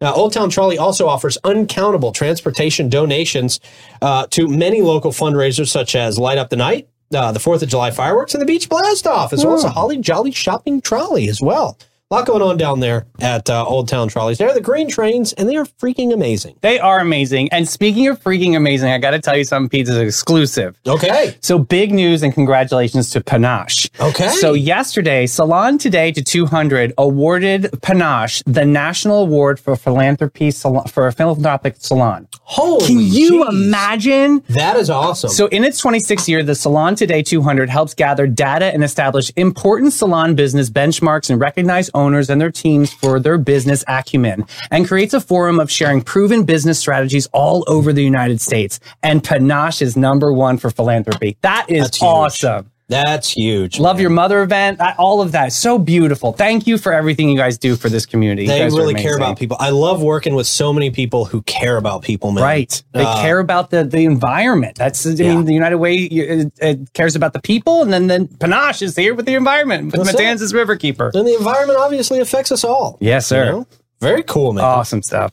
Now, 0.00 0.14
Old 0.14 0.32
Town 0.32 0.48
Trolley 0.48 0.78
also 0.78 1.08
offers 1.08 1.38
uncountable 1.42 2.12
transportation 2.12 2.88
donations 2.88 3.58
uh, 4.00 4.28
to 4.28 4.46
many 4.46 4.80
local 4.80 5.10
fundraisers, 5.10 5.68
such 5.68 5.96
as 5.96 6.18
Light 6.20 6.38
Up 6.38 6.50
the 6.50 6.56
Night, 6.56 6.88
uh, 7.12 7.32
the 7.32 7.40
Fourth 7.40 7.62
of 7.64 7.68
July 7.68 7.90
fireworks, 7.90 8.32
and 8.32 8.40
the 8.40 8.46
Beach 8.46 8.68
Blast 8.68 9.08
Off, 9.08 9.32
as 9.32 9.44
well 9.44 9.54
as 9.54 9.64
a 9.64 9.70
Holly 9.70 9.98
Jolly 9.98 10.30
shopping 10.30 10.80
trolley 10.80 11.28
as 11.28 11.40
well. 11.40 11.76
A 12.10 12.14
lot 12.14 12.26
going 12.26 12.40
on 12.40 12.56
down 12.56 12.80
there 12.80 13.04
at 13.20 13.50
uh, 13.50 13.66
Old 13.66 13.86
Town 13.86 14.08
Trolleys. 14.08 14.38
They're 14.38 14.54
the 14.54 14.62
green 14.62 14.88
trains, 14.88 15.34
and 15.34 15.46
they 15.46 15.56
are 15.56 15.66
freaking 15.66 16.14
amazing. 16.14 16.56
They 16.62 16.78
are 16.80 17.00
amazing. 17.00 17.52
And 17.52 17.68
speaking 17.68 18.08
of 18.08 18.18
freaking 18.18 18.56
amazing, 18.56 18.90
I 18.90 18.96
got 18.96 19.10
to 19.10 19.18
tell 19.18 19.36
you 19.36 19.44
something, 19.44 19.68
Pete, 19.68 19.90
is 19.90 19.98
exclusive. 19.98 20.80
Okay. 20.86 21.36
So 21.42 21.58
big 21.58 21.92
news 21.92 22.22
and 22.22 22.32
congratulations 22.32 23.10
to 23.10 23.20
Panache. 23.20 23.90
Okay. 24.00 24.30
So 24.30 24.54
yesterday, 24.54 25.26
Salon 25.26 25.76
Today 25.76 26.10
to 26.12 26.22
200 26.22 26.94
awarded 26.96 27.68
Panache 27.82 28.42
the 28.46 28.64
National 28.64 29.18
Award 29.18 29.60
for 29.60 29.76
Philanthropy 29.76 30.50
Salon, 30.50 30.86
for 30.86 31.08
a 31.08 31.12
philanthropic 31.12 31.76
salon. 31.78 32.26
Holy 32.40 32.86
Can 32.86 33.00
you 33.00 33.46
imagine? 33.46 34.42
That 34.48 34.76
is 34.76 34.88
awesome. 34.88 35.28
So 35.28 35.48
in 35.48 35.62
its 35.62 35.78
26th 35.82 36.26
year, 36.26 36.42
the 36.42 36.54
Salon 36.54 36.94
Today 36.94 37.22
200 37.22 37.68
helps 37.68 37.92
gather 37.92 38.26
data 38.26 38.72
and 38.72 38.82
establish 38.82 39.30
important 39.36 39.92
salon 39.92 40.36
business 40.36 40.70
benchmarks 40.70 41.28
and 41.28 41.38
recognize 41.38 41.90
owners 41.98 42.30
and 42.30 42.40
their 42.40 42.50
teams 42.50 42.92
for 42.92 43.20
their 43.20 43.38
business 43.38 43.84
acumen 43.88 44.46
and 44.70 44.86
creates 44.86 45.14
a 45.14 45.20
forum 45.20 45.60
of 45.60 45.70
sharing 45.70 46.00
proven 46.00 46.44
business 46.44 46.78
strategies 46.78 47.26
all 47.32 47.64
over 47.66 47.92
the 47.92 48.02
United 48.02 48.40
States. 48.40 48.80
And 49.02 49.22
Panache 49.22 49.82
is 49.82 49.96
number 49.96 50.32
one 50.32 50.58
for 50.58 50.70
philanthropy. 50.70 51.36
That 51.42 51.66
is 51.68 51.98
awesome. 52.00 52.70
That's 52.88 53.30
huge. 53.30 53.78
Love 53.78 53.96
man. 53.96 54.00
your 54.02 54.10
mother 54.10 54.42
event. 54.42 54.80
All 54.98 55.20
of 55.20 55.32
that. 55.32 55.52
So 55.52 55.78
beautiful. 55.78 56.32
Thank 56.32 56.66
you 56.66 56.78
for 56.78 56.92
everything 56.92 57.28
you 57.28 57.36
guys 57.36 57.58
do 57.58 57.76
for 57.76 57.88
this 57.90 58.06
community. 58.06 58.42
You 58.42 58.48
They 58.48 58.58
guys 58.60 58.74
really 58.74 58.94
care 58.94 59.16
about 59.16 59.38
people. 59.38 59.58
I 59.60 59.70
love 59.70 60.02
working 60.02 60.34
with 60.34 60.46
so 60.46 60.72
many 60.72 60.90
people 60.90 61.26
who 61.26 61.42
care 61.42 61.76
about 61.76 62.00
people, 62.02 62.32
man. 62.32 62.42
Right. 62.44 62.82
They 62.92 63.04
Uh, 63.04 63.20
care 63.20 63.40
about 63.40 63.68
the, 63.70 63.84
the 63.84 64.04
environment. 64.06 64.76
That's, 64.76 65.06
I 65.06 65.10
Yeah. 65.10 65.34
mean, 65.34 65.44
the 65.44 65.52
United 65.52 65.76
Way 65.76 65.96
it, 65.96 66.52
it 66.62 66.92
cares 66.94 67.14
about 67.14 67.34
the 67.34 67.40
people. 67.40 67.82
And 67.82 67.92
then, 67.92 68.06
then 68.06 68.26
Panache 68.26 68.80
is 68.82 68.96
here 68.96 69.14
with 69.14 69.26
the 69.26 69.34
environment, 69.34 69.92
with. 69.92 70.08
Matanzas 70.08 70.54
Riverkeeper. 70.54 71.10
And 71.14 71.26
the 71.26 71.36
environment 71.36 71.78
obviously 71.78 72.20
affects 72.20 72.50
us 72.50 72.64
all. 72.64 72.96
Yes, 73.00 73.26
sir. 73.26 73.44
you 73.44 73.50
know? 73.52 73.66
Very 74.00 74.22
cool, 74.22 74.52
man. 74.54 74.64
Awesome 74.64 75.02
stuff. 75.02 75.32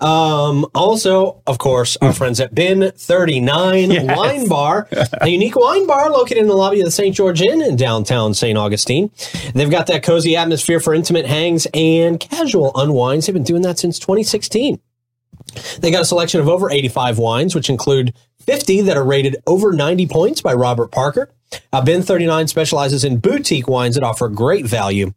Um, 0.00 0.66
also, 0.74 1.42
of 1.46 1.58
course, 1.58 1.96
our 2.00 2.12
friends 2.12 2.38
at 2.40 2.54
Bin 2.54 2.92
39 2.94 3.90
Yes. 3.90 4.16
Wine 4.16 4.48
Bar, 4.48 4.88
a 5.20 5.28
unique 5.28 5.56
wine 5.56 5.86
bar 5.86 6.10
located 6.10 6.38
in 6.38 6.46
the 6.46 6.54
lobby 6.54 6.80
of 6.80 6.84
the 6.84 6.90
St. 6.90 7.14
George 7.14 7.42
Inn 7.42 7.60
in 7.62 7.74
downtown 7.76 8.32
St. 8.34 8.56
Augustine. 8.56 9.10
They've 9.54 9.70
got 9.70 9.88
that 9.88 10.02
cozy 10.04 10.36
atmosphere 10.36 10.78
for 10.78 10.94
intimate 10.94 11.26
hangs 11.26 11.66
and 11.74 12.20
casual 12.20 12.70
unwinds. 12.76 13.26
They've 13.26 13.34
been 13.34 13.42
doing 13.42 13.62
that 13.62 13.78
since 13.78 13.98
2016. 13.98 14.78
They 15.80 15.90
got 15.90 16.02
a 16.02 16.04
selection 16.04 16.40
of 16.40 16.48
over 16.48 16.70
85 16.70 17.18
wines, 17.18 17.54
which 17.54 17.68
include 17.70 18.14
50 18.40 18.82
that 18.82 18.96
are 18.96 19.04
rated 19.04 19.36
over 19.46 19.72
90 19.72 20.06
points 20.06 20.40
by 20.42 20.52
Robert 20.54 20.90
Parker. 20.92 21.30
Uh, 21.72 21.82
Bin 21.82 22.02
39 22.02 22.46
specializes 22.48 23.04
in 23.04 23.18
boutique 23.18 23.68
wines 23.68 23.94
that 23.94 24.04
offer 24.04 24.28
great 24.28 24.66
value. 24.66 25.12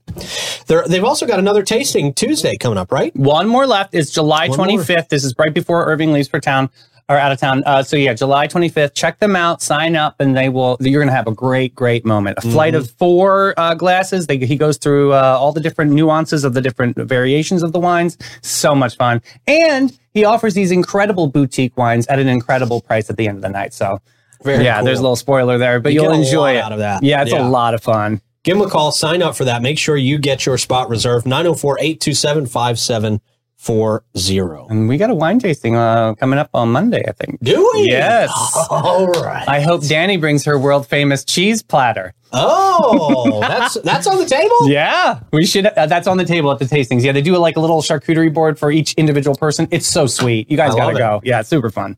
They're, 0.68 0.88
they've 0.88 1.04
also 1.04 1.26
got 1.26 1.40
another 1.40 1.64
tasting 1.64 2.14
Tuesday 2.14 2.56
coming 2.58 2.78
up, 2.78 2.92
right? 2.92 3.16
One 3.16 3.48
more 3.48 3.66
left 3.68 3.94
is 3.94 4.12
July 4.12 4.48
One 4.48 4.58
more. 4.58 4.68
25th. 4.68 5.10
This 5.10 5.24
is 5.24 5.34
right 5.38 5.54
before 5.54 5.86
Irving 5.86 6.14
leaves 6.14 6.28
for 6.30 6.40
town 6.40 6.70
or 7.10 7.18
out 7.18 7.34
of 7.34 7.40
town. 7.40 7.64
Uh, 7.66 7.84
so 7.84 7.98
yeah, 7.98 8.14
July 8.14 8.48
25th. 8.48 8.94
Check 8.94 9.20
them 9.20 9.36
out. 9.36 9.62
Sign 9.62 9.98
up, 9.98 10.16
and 10.22 10.38
they 10.38 10.48
will. 10.48 10.78
You're 10.80 11.02
going 11.02 11.10
to 11.10 11.16
have 11.16 11.28
a 11.28 11.34
great, 11.34 11.76
great 11.76 12.06
moment. 12.06 12.38
A 12.38 12.42
flight 12.42 12.74
Mm-hmm. 12.74 12.82
of 12.84 12.92
four 12.92 13.54
uh, 13.58 13.74
glasses. 13.74 14.28
They, 14.28 14.38
he 14.38 14.56
goes 14.56 14.78
through 14.78 15.12
uh, 15.14 15.38
all 15.40 15.52
the 15.52 15.60
different 15.60 15.92
nuances 15.92 16.46
of 16.46 16.54
the 16.54 16.62
different 16.62 16.96
variations 16.96 17.64
of 17.64 17.74
the 17.74 17.80
wines. 17.80 18.18
So 18.42 18.74
much 18.74 18.96
fun, 18.96 19.22
and 19.48 19.98
he 20.14 20.24
offers 20.24 20.54
these 20.54 20.72
incredible 20.72 21.28
boutique 21.28 21.76
wines 21.78 22.08
at 22.08 22.20
an 22.20 22.30
incredible 22.30 22.80
price 22.80 23.10
at 23.10 23.18
the 23.18 23.28
end 23.28 23.38
of 23.38 23.42
the 23.42 23.50
night. 23.50 23.74
So. 23.74 24.00
Very 24.44 24.64
yeah, 24.64 24.78
cool. 24.78 24.86
there's 24.86 25.00
a 25.00 25.02
little 25.02 25.16
spoiler 25.16 25.58
there, 25.58 25.80
but 25.80 25.94
You 25.94 26.04
will 26.04 26.14
enjoy 26.14 26.56
it 26.56 26.60
out 26.60 26.72
of 26.72 26.80
that. 26.80 27.04
Yeah, 27.04 27.22
it's 27.22 27.32
Yeah. 27.32 27.48
a 27.48 27.50
lot 27.50 27.74
of 27.74 27.82
fun. 27.84 28.22
Give 28.44 28.58
them 28.58 28.68
a 28.68 28.70
call, 28.70 28.92
sign 28.92 29.22
up 29.22 29.36
for 29.36 29.46
that. 29.46 29.62
Make 29.62 29.78
sure 29.78 29.96
you 29.96 30.18
get 30.18 30.46
your 30.48 30.58
spot 30.58 30.90
reserved 30.90 31.28
904 31.28 31.78
827 31.80 32.48
5740. 32.48 34.66
And 34.70 34.90
we 34.90 34.98
got 34.98 35.10
a 35.12 35.16
wine 35.16 35.38
tasting 35.40 35.76
uh, 35.76 36.16
coming 36.16 36.40
up 36.40 36.50
on 36.54 36.72
Monday, 36.72 37.04
I 37.08 37.12
think. 37.12 37.38
Do 37.44 37.70
we? 37.76 37.88
Yes. 37.90 38.32
All 38.72 39.08
right. 39.08 39.48
I 39.48 39.62
hope 39.62 39.86
Danny 39.86 40.18
brings 40.18 40.46
her 40.46 40.58
world 40.58 40.88
famous 40.88 41.24
cheese 41.24 41.62
platter. 41.62 42.14
Oh, 42.34 43.42
that's 43.48 43.76
that's 43.82 44.08
on 44.08 44.18
the 44.18 44.26
table? 44.26 44.70
Yeah, 44.70 45.20
we 45.34 45.46
should. 45.46 45.66
Uh, 45.68 45.86
that's 45.86 46.08
on 46.08 46.16
the 46.18 46.24
table 46.26 46.50
at 46.52 46.60
the 46.60 46.66
tastings. 46.66 47.04
Yeah, 47.04 47.12
they 47.12 47.22
do 47.22 47.36
like 47.38 47.58
a 47.58 47.60
little 47.60 47.82
charcuterie 47.82 48.34
board 48.34 48.58
for 48.58 48.72
each 48.72 48.94
individual 48.94 49.36
person. 49.36 49.68
It's 49.70 49.86
so 49.88 50.08
sweet. 50.08 50.50
You 50.50 50.56
guys 50.58 50.74
gotta 50.74 50.98
go. 50.98 51.20
Yeah, 51.26 51.42
it's 51.42 51.50
super 51.50 51.70
fun. 51.70 51.98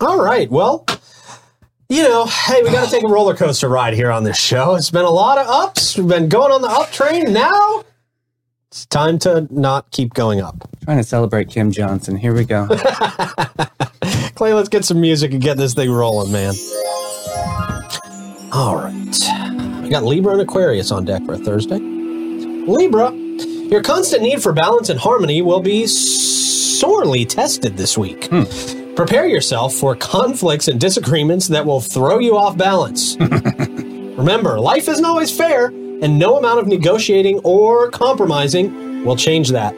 All 0.00 0.22
right. 0.22 0.48
Well, 0.50 0.86
you 1.88 2.02
know, 2.02 2.26
hey, 2.26 2.62
we 2.62 2.70
got 2.70 2.84
to 2.86 2.90
take 2.90 3.04
a 3.04 3.08
roller 3.08 3.34
coaster 3.34 3.68
ride 3.68 3.94
here 3.94 4.10
on 4.10 4.24
this 4.24 4.38
show. 4.38 4.74
It's 4.74 4.90
been 4.90 5.04
a 5.04 5.10
lot 5.10 5.38
of 5.38 5.46
ups. 5.46 5.96
We've 5.96 6.08
been 6.08 6.28
going 6.28 6.52
on 6.52 6.62
the 6.62 6.68
up 6.68 6.90
train. 6.90 7.32
Now 7.32 7.84
it's 8.70 8.86
time 8.86 9.18
to 9.20 9.46
not 9.50 9.90
keep 9.90 10.14
going 10.14 10.40
up. 10.40 10.68
Trying 10.84 10.96
to 10.96 11.04
celebrate 11.04 11.48
Kym 11.48 11.70
Johnson. 11.70 12.16
Here 12.16 12.34
we 12.34 12.44
go. 12.44 12.66
Clay, 14.34 14.52
let's 14.52 14.68
get 14.68 14.84
some 14.84 15.00
music 15.00 15.32
and 15.32 15.40
get 15.40 15.56
this 15.56 15.74
thing 15.74 15.90
rolling, 15.90 16.32
man. 16.32 16.54
All 18.52 18.76
right. 18.76 19.82
We 19.82 19.90
got 19.90 20.02
Libra 20.02 20.32
and 20.32 20.40
Aquarius 20.40 20.90
on 20.90 21.04
deck 21.04 21.24
for 21.24 21.34
a 21.34 21.38
Thursday. 21.38 21.78
Libra, 21.78 23.12
your 23.12 23.82
constant 23.82 24.22
need 24.22 24.42
for 24.42 24.52
balance 24.52 24.88
and 24.88 24.98
harmony 24.98 25.42
will 25.42 25.60
be 25.60 25.86
sorely 25.86 27.24
tested 27.24 27.76
this 27.76 27.96
week. 27.96 28.26
Hmm. 28.26 28.83
Prepare 28.96 29.26
yourself 29.26 29.74
for 29.74 29.96
conflicts 29.96 30.68
and 30.68 30.80
disagreements 30.80 31.48
that 31.48 31.66
will 31.66 31.80
throw 31.80 32.18
you 32.20 32.36
off 32.36 32.56
balance. 32.56 33.16
Remember, 33.20 34.60
life 34.60 34.88
isn't 34.88 35.04
always 35.04 35.36
fair, 35.36 35.66
and 35.66 36.18
no 36.18 36.38
amount 36.38 36.60
of 36.60 36.68
negotiating 36.68 37.40
or 37.42 37.90
compromising 37.90 39.04
will 39.04 39.16
change 39.16 39.48
that. 39.50 39.74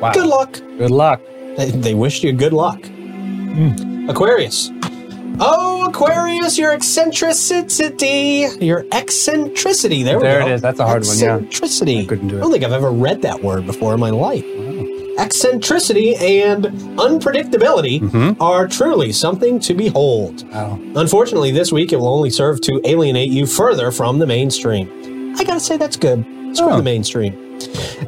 Wow. 0.00 0.12
Good 0.12 0.26
luck. 0.26 0.52
Good 0.78 0.90
luck. 0.90 1.20
They, 1.56 1.70
they 1.72 1.94
wished 1.94 2.22
you 2.24 2.32
good 2.32 2.52
luck. 2.54 2.82
Hmm. 2.86 4.08
Aquarius. 4.08 4.70
Oh, 5.40 5.86
Aquarius, 5.88 6.56
your 6.58 6.72
eccentricity. 6.72 8.46
Your 8.64 8.86
eccentricity. 8.92 10.02
There, 10.02 10.18
There 10.18 10.38
we 10.38 10.44
go. 10.46 10.50
it 10.50 10.54
is. 10.54 10.62
That's 10.62 10.80
a 10.80 10.86
hard 10.86 11.06
one, 11.06 11.18
yeah. 11.18 11.36
Eccentricity. 11.36 12.00
I 12.00 12.06
couldn't 12.06 12.28
do 12.28 12.36
it. 12.36 12.38
I 12.38 12.40
don't 12.42 12.50
think 12.52 12.64
I've 12.64 12.72
ever 12.72 12.90
read 12.90 13.22
that 13.22 13.42
word 13.42 13.66
before 13.66 13.92
in 13.94 14.00
my 14.00 14.10
life. 14.10 14.44
Eccentricity 15.18 16.14
and 16.16 16.64
unpredictability 16.96 18.00
Mm-hmm. 18.00 18.40
are 18.42 18.68
truly 18.68 19.12
something 19.12 19.58
to 19.60 19.74
behold. 19.74 20.48
Wow. 20.52 20.78
Unfortunately, 20.94 21.50
this 21.50 21.72
week 21.72 21.92
it 21.92 21.96
will 21.96 22.08
only 22.08 22.30
serve 22.30 22.60
to 22.62 22.80
alienate 22.84 23.30
you 23.30 23.46
further 23.46 23.90
from 23.90 24.18
the 24.20 24.26
mainstream. 24.26 25.34
I 25.36 25.44
gotta 25.44 25.60
say, 25.60 25.76
that's 25.76 25.96
good. 25.96 26.24
Screw 26.54 26.70
Oh. 26.70 26.76
the 26.76 26.82
mainstream. 26.82 27.34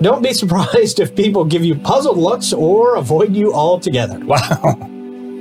Don't 0.00 0.22
be 0.22 0.32
surprised 0.42 1.00
if 1.00 1.14
people 1.16 1.44
give 1.44 1.64
you 1.64 1.74
puzzled 1.74 2.16
looks 2.16 2.52
or 2.52 2.94
avoid 2.96 3.34
you 3.34 3.52
altogether. 3.52 4.18
Wow. 4.24 4.76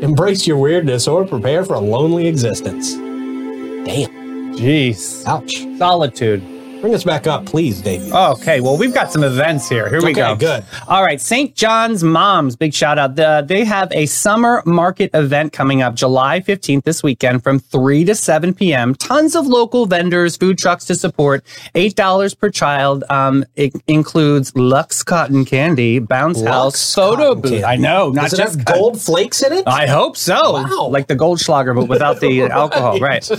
Embrace 0.02 0.48
your 0.48 0.58
weirdness 0.58 1.08
or 1.08 1.26
prepare 1.26 1.64
for 1.64 1.76
a 1.76 1.80
lonely 1.80 2.28
existence. 2.28 2.94
Damn. 2.94 4.10
Jeez. 4.56 5.26
Ouch. 5.26 5.66
Solitude. 5.78 6.42
Bring 6.82 6.96
us 6.96 7.04
back 7.04 7.28
up, 7.28 7.46
please, 7.46 7.82
Davey. 7.82 8.10
Okay, 8.12 8.62
well, 8.62 8.78
we've 8.78 8.94
got 8.94 9.12
some 9.12 9.22
events 9.24 9.68
here. 9.68 9.90
Here 9.90 9.98
we 10.02 10.12
Okay, 10.12 10.14
go. 10.14 10.36
good. 10.38 10.64
All 10.88 11.04
right, 11.04 11.20
St. 11.20 11.54
John's 11.54 12.06
Moms, 12.06 12.56
big 12.56 12.74
shout 12.74 12.98
out. 12.98 13.16
The, 13.18 13.44
they 13.46 13.66
have 13.66 13.92
a 13.92 14.06
summer 14.06 14.64
market 14.66 15.10
event 15.14 15.52
coming 15.52 15.82
up 15.82 15.94
July 15.96 16.40
15th 16.40 16.86
this 16.86 17.04
weekend 17.04 17.44
from 17.44 17.60
3 17.60 18.06
to 18.06 18.16
7 18.16 18.54
p.m. 18.54 18.96
Tons 18.96 19.36
of 19.36 19.46
local 19.46 19.88
vendors, 19.88 20.38
food 20.38 20.58
trucks 20.58 20.86
to 20.86 20.96
support, 20.96 21.44
$8 21.76 22.40
per 22.40 22.50
child. 22.50 23.04
Um, 23.10 23.44
it 23.58 23.74
includes 23.88 24.56
Lux 24.56 25.04
Cotton 25.04 25.44
Candy, 25.44 26.00
Bounce 26.00 26.38
Lux 26.40 26.50
House, 26.50 26.96
Photo 26.96 27.36
Booth. 27.36 27.52
Candy. 27.52 27.66
I 27.66 27.76
know, 27.76 28.12
not 28.12 28.30
Does 28.30 28.34
it 28.34 28.38
just 28.38 28.64
gold 28.64 29.02
flakes 29.02 29.44
in 29.44 29.52
it? 29.52 29.68
I 29.68 29.86
hope 29.86 30.16
so. 30.16 30.54
Wow. 30.54 30.88
Like 30.90 31.08
the 31.08 31.16
Goldschlager, 31.18 31.76
but 31.76 31.90
without 31.90 32.22
the 32.22 32.44
alcohol. 32.50 33.00
Right. 33.00 33.30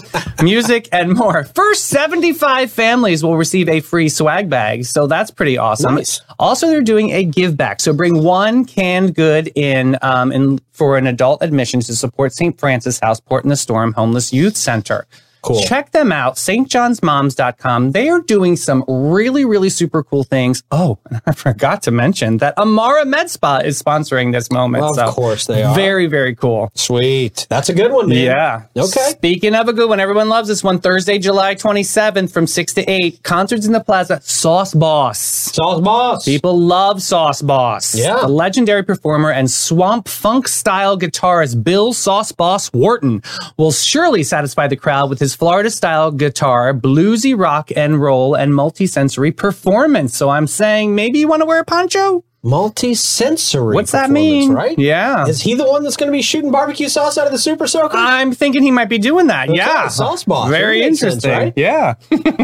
Music 0.42 0.88
and 0.92 1.14
more. 1.14 1.44
First 1.44 1.86
75 1.86 2.70
families 2.70 3.24
will 3.24 3.29
receive 3.36 3.68
a 3.68 3.80
free 3.80 4.08
swag 4.08 4.48
bag. 4.48 4.84
So 4.84 5.06
that's 5.06 5.30
pretty 5.30 5.58
awesome. 5.58 5.96
Nice. 5.96 6.20
Also, 6.38 6.68
they're 6.68 6.82
doing 6.82 7.10
a 7.10 7.24
give 7.24 7.56
back. 7.56 7.80
So 7.80 7.92
bring 7.92 8.22
one 8.22 8.64
canned 8.64 9.14
good 9.14 9.50
in, 9.54 9.98
um, 10.02 10.32
in 10.32 10.60
for 10.72 10.96
an 10.96 11.06
adult 11.06 11.42
admission 11.42 11.80
to 11.80 11.94
support 11.94 12.32
St. 12.32 12.58
Francis 12.58 12.98
House 13.00 13.20
Port 13.20 13.44
in 13.44 13.50
the 13.50 13.56
Storm 13.56 13.92
Homeless 13.92 14.32
Youth 14.32 14.56
Center. 14.56 15.06
Cool. 15.42 15.62
Check 15.62 15.92
them 15.92 16.12
out, 16.12 16.36
stjohnsmoms.com. 16.36 17.92
They 17.92 18.08
are 18.08 18.20
doing 18.20 18.56
some 18.56 18.84
really, 18.88 19.44
really 19.44 19.70
super 19.70 20.02
cool 20.02 20.24
things. 20.24 20.62
Oh, 20.70 20.98
and 21.08 21.20
I 21.26 21.32
forgot 21.32 21.82
to 21.84 21.90
mention 21.90 22.38
that 22.38 22.56
Amara 22.58 23.04
Med 23.04 23.30
Spa 23.30 23.58
is 23.58 23.80
sponsoring 23.80 24.32
this 24.32 24.50
moment. 24.50 24.84
Of 24.84 24.96
so 24.96 25.12
course 25.12 25.46
they 25.46 25.62
are. 25.62 25.74
Very, 25.74 26.06
very 26.06 26.34
cool. 26.34 26.70
Sweet. 26.74 27.46
That's 27.48 27.68
a 27.68 27.74
good 27.74 27.92
one, 27.92 28.08
man. 28.08 28.18
Yeah. 28.18 28.62
Okay. 28.76 29.10
Speaking 29.10 29.54
of 29.54 29.68
a 29.68 29.72
good 29.72 29.88
one, 29.88 30.00
everyone 30.00 30.28
loves 30.28 30.48
this 30.48 30.62
one. 30.62 30.78
Thursday, 30.80 31.18
July 31.18 31.54
27th 31.54 32.32
from 32.32 32.46
6 32.46 32.74
to 32.74 32.90
8. 32.90 33.22
Concerts 33.22 33.66
in 33.66 33.72
the 33.72 33.80
Plaza. 33.80 34.20
Sauce 34.22 34.74
Boss. 34.74 35.18
Sauce 35.18 35.80
Boss. 35.80 36.24
People 36.24 36.58
love 36.58 37.02
Sauce 37.02 37.42
Boss. 37.42 37.94
Yeah. 37.94 38.20
The 38.20 38.28
legendary 38.28 38.82
performer 38.82 39.30
and 39.30 39.50
swamp 39.50 40.08
funk 40.08 40.48
style 40.48 40.98
guitarist 40.98 41.62
Bill 41.64 41.92
Sauce 41.92 42.32
Boss 42.32 42.72
Wharton 42.72 43.22
will 43.56 43.72
surely 43.72 44.22
satisfy 44.22 44.66
the 44.66 44.76
crowd 44.76 45.10
with 45.10 45.18
his 45.18 45.29
Florida 45.34 45.70
style 45.70 46.10
guitar, 46.10 46.72
bluesy 46.74 47.38
rock 47.38 47.70
and 47.76 48.00
roll, 48.00 48.34
and 48.34 48.54
multi-sensory 48.54 49.32
performance. 49.32 50.16
So 50.16 50.30
I'm 50.30 50.46
saying 50.46 50.94
maybe 50.94 51.18
you 51.18 51.28
want 51.28 51.42
to 51.42 51.46
wear 51.46 51.60
a 51.60 51.64
poncho? 51.64 52.24
Multi-sensory. 52.42 53.74
What's 53.74 53.92
that 53.92 54.10
mean? 54.10 54.52
Right? 54.52 54.78
Yeah. 54.78 55.26
Is 55.26 55.42
he 55.42 55.54
the 55.54 55.66
one 55.66 55.82
that's 55.82 55.96
going 55.96 56.10
to 56.10 56.16
be 56.16 56.22
shooting 56.22 56.50
barbecue 56.50 56.88
sauce 56.88 57.18
out 57.18 57.26
of 57.26 57.32
the 57.32 57.38
super 57.38 57.66
soaker? 57.66 57.96
I'm 57.96 58.32
thinking 58.32 58.62
he 58.62 58.70
might 58.70 58.88
be 58.88 58.98
doing 58.98 59.26
that. 59.26 59.54
Yeah. 59.54 59.88
sauce 59.88 60.24
boss. 60.24 60.48
Very 60.48 60.80
makes 60.80 61.00
sense, 61.00 61.24
interesting. 61.24 61.30
right? 61.30 61.52
Yeah. 61.56 61.94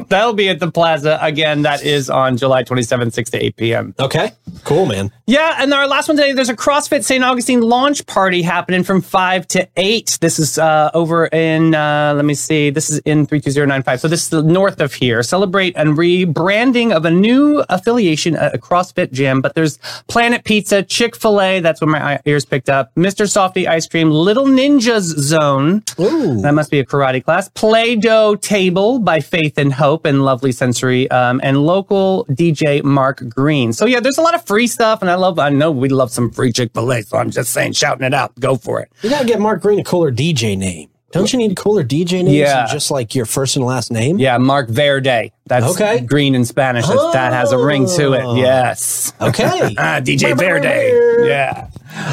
That'll 0.09 0.35
be 0.35 0.49
at 0.51 0.61
the 0.61 0.71
plaza. 0.71 1.19
Again, 1.23 1.63
that 1.63 1.83
is 1.83 2.11
on 2.11 2.37
July 2.37 2.63
27th, 2.65 3.15
6 3.15 3.31
to 3.31 3.45
8 3.45 3.57
p.m. 3.57 3.95
okay. 3.99 4.33
Cool, 4.65 4.87
man. 4.87 5.11
Yeah, 5.27 5.57
and 5.59 5.73
our 5.73 5.87
last 5.87 6.09
one 6.09 6.17
today, 6.17 6.33
there's 6.33 6.49
a 6.49 6.57
CrossFit 6.57 7.03
St. 7.03 7.25
Augustine 7.25 7.61
launch 7.63 8.05
party 8.07 8.43
happening 8.43 8.85
from 8.85 9.01
5 9.01 9.49
to 9.49 9.69
8. 9.77 10.19
This 10.21 10.39
is 10.39 10.59
uh, 10.59 10.91
over 10.95 11.27
in, 11.27 11.75
uh, 11.75 12.13
let 12.15 12.25
me 12.25 12.35
see, 12.35 12.71
this 12.71 12.91
is 12.91 12.99
in 13.01 13.27
32095. 13.27 14.01
So 14.01 14.09
this 14.09 14.23
is 14.25 14.29
the 14.29 14.43
north 14.43 14.81
of 14.81 14.95
here. 14.95 15.23
Celebrate 15.23 15.75
and 15.77 15.97
rebranding 15.97 16.95
of 16.95 17.05
a 17.05 17.11
new 17.11 17.65
affiliation, 17.69 18.37
at 18.37 18.55
a 18.55 18.59
CrossFit 18.59 19.13
gym. 19.13 19.41
But 19.41 19.55
there's 19.55 19.79
Planet 20.09 20.45
Pizza, 20.45 20.83
Chick 20.83 21.17
fil 21.17 21.41
A, 21.41 21.61
that's 21.61 21.81
what 21.81 21.89
my 21.89 22.21
ears 22.25 22.45
picked 22.45 22.69
up, 22.69 22.95
Mr. 22.95 23.29
Softy 23.29 23.67
Ice 23.69 23.87
Cream, 23.87 24.11
Little 24.11 24.47
Ninjas 24.47 25.03
Zone. 25.03 25.83
Ooh. 25.99 26.41
That 26.41 26.55
must 26.55 26.71
be 26.71 26.79
a 26.79 26.85
karate 26.85 27.25
class. 27.25 27.49
Play 27.51 27.97
Doh 27.97 28.37
Table 28.37 28.99
by 28.99 29.21
Faith 29.21 29.59
and 29.59 29.73
Hope 29.73 30.05
and 30.05 30.25
Lovely 30.25 30.53
Sensory, 30.53 31.11
um, 31.11 31.41
and 31.43 31.65
local 31.65 32.27
DJ 32.31 32.83
Mark 32.83 33.23
Green. 33.29 33.73
So 33.73 33.87
yeah, 33.87 34.01
there's 34.01 34.19
a 34.19 34.23
lot 34.23 34.35
of 34.35 34.45
free 34.47 34.67
stuff, 34.67 35.03
and 35.03 35.11
I 35.11 35.15
love. 35.15 35.39
I 35.39 35.51
know 35.51 35.71
we 35.71 35.89
love 35.89 36.11
some 36.11 36.31
free 36.31 36.53
Chick 36.53 36.73
Fil 36.75 36.93
A, 36.93 37.03
so 37.03 37.19
I'm 37.19 37.31
just 37.31 37.53
saying, 37.53 37.73
shouting 37.73 38.07
it 38.07 38.15
out. 38.15 38.39
Go 38.41 38.57
for 38.57 38.81
it. 38.81 38.91
You 39.03 39.11
got 39.11 39.21
to 39.21 39.27
get 39.27 39.41
Mark 39.41 39.63
Green 39.63 39.81
a 39.81 39.85
cooler 39.85 40.13
DJ 40.13 40.57
name. 40.57 40.89
Don't 41.13 41.33
you 41.33 41.39
need 41.39 41.53
a 41.53 41.55
cooler 41.55 41.85
DJ 41.85 42.25
name? 42.25 42.35
Yeah. 42.35 42.67
than 42.67 42.69
just 42.75 42.91
like 42.91 43.15
your 43.15 43.27
first 43.27 43.57
and 43.57 43.65
last 43.65 43.91
name? 43.93 44.19
Yeah, 44.19 44.39
Mark 44.39 44.69
Verde. 44.69 45.33
That's 45.47 45.65
Okay. 45.67 46.01
green 46.01 46.35
in 46.35 46.45
Spanish. 46.45 46.87
That's- 46.87 47.13
That 47.13 47.33
has 47.33 47.53
a 47.53 47.59
ring 47.59 47.87
to 47.97 48.13
it. 48.15 48.37
Yes. 48.39 49.13
Okay. 49.21 49.75
Ah, 49.79 50.01
DJ 50.01 50.37
Verde. 50.37 51.27
Yeah. 51.29 51.69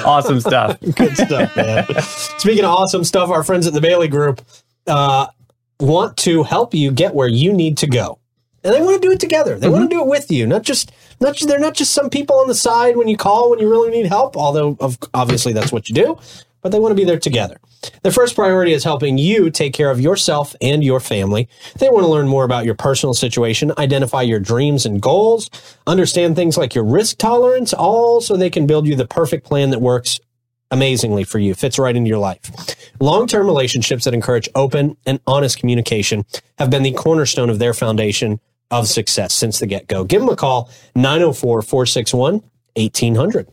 Awesome 0.06 0.40
stuff. 0.40 0.80
Good 0.96 1.18
stuff, 1.18 1.56
man. 1.58 1.86
Speaking 2.38 2.64
of 2.66 2.72
awesome 2.72 3.04
stuff, 3.04 3.30
our 3.30 3.44
friends 3.44 3.68
at 3.68 3.74
the 3.74 3.82
Bailey 3.82 4.08
Group 4.08 4.42
uh, 4.88 5.28
want 5.80 6.16
to 6.18 6.44
help 6.44 6.74
you 6.74 6.92
get 6.92 7.14
where 7.16 7.28
you 7.28 7.52
need 7.52 7.78
to 7.80 7.88
go, 7.88 8.20
and 8.64 8.74
they 8.74 8.82
want 8.82 9.02
to 9.02 9.06
do 9.08 9.12
it 9.12 9.20
together. 9.20 9.58
They 9.58 9.68
want 9.70 9.90
to 9.90 9.94
do 9.94 10.02
it 10.02 10.08
with 10.08 10.32
you, 10.32 10.46
not 10.48 10.62
just 10.62 10.92
not 11.20 11.36
just, 11.36 11.50
they're 11.50 11.60
not 11.60 11.74
just 11.74 11.94
some 11.94 12.10
people 12.10 12.38
on 12.38 12.48
the 12.48 12.56
side 12.56 12.96
when 12.96 13.08
you 13.08 13.18
call 13.18 13.50
when 13.50 13.60
you 13.60 13.70
really 13.70 13.90
need 13.92 14.06
help. 14.06 14.38
Although 14.38 14.78
of, 14.80 14.98
obviously 15.14 15.52
that's 15.54 15.72
what 15.72 15.90
you 15.90 15.96
do, 15.96 16.18
but 16.64 16.72
they 16.72 16.80
want 16.80 16.92
to 16.92 16.96
be 16.96 17.04
there 17.04 17.20
together. 17.20 17.58
Their 18.02 18.12
first 18.12 18.34
priority 18.34 18.74
is 18.74 18.84
helping 18.84 19.18
you 19.18 19.52
take 19.52 19.74
care 19.74 19.92
of 19.92 20.00
yourself 20.00 20.56
and 20.62 20.84
your 20.84 21.00
family. 21.00 21.50
They 21.78 21.90
want 21.90 22.06
to 22.06 22.10
learn 22.10 22.28
more 22.28 22.46
about 22.46 22.66
your 22.66 22.76
personal 22.76 23.14
situation, 23.14 23.74
identify 23.78 24.22
your 24.22 24.40
dreams 24.40 24.86
and 24.86 25.02
goals, 25.02 25.50
understand 25.86 26.36
things 26.36 26.58
like 26.58 26.74
your 26.74 26.86
risk 26.86 27.18
tolerance, 27.18 27.74
all 27.74 28.22
so 28.22 28.36
they 28.36 28.50
can 28.50 28.66
build 28.66 28.88
you 28.88 28.96
the 28.96 29.06
perfect 29.06 29.46
plan 29.46 29.70
that 29.72 29.82
works 29.82 30.20
amazingly 30.72 31.24
for 31.24 31.38
you, 31.38 31.54
fits 31.54 31.78
right 31.78 31.96
into 31.96 32.08
your 32.08 32.18
life. 32.18 32.50
Long 33.00 33.28
term 33.28 33.46
relationships 33.46 34.06
that 34.06 34.14
encourage 34.14 34.50
open 34.56 34.98
and 35.06 35.20
honest 35.28 35.60
communication 35.60 36.26
have 36.58 36.70
been 36.70 36.84
the 36.84 36.94
cornerstone 36.94 37.50
of 37.50 37.60
their 37.60 37.74
foundation 37.74 38.40
of 38.72 38.88
success 38.88 39.34
since 39.34 39.60
the 39.60 39.68
get 39.68 39.88
go. 39.88 40.04
Give 40.04 40.22
them 40.22 40.30
a 40.30 40.36
call, 40.36 40.70
904 40.96 41.62
461 41.62 42.42
1800. 42.76 43.48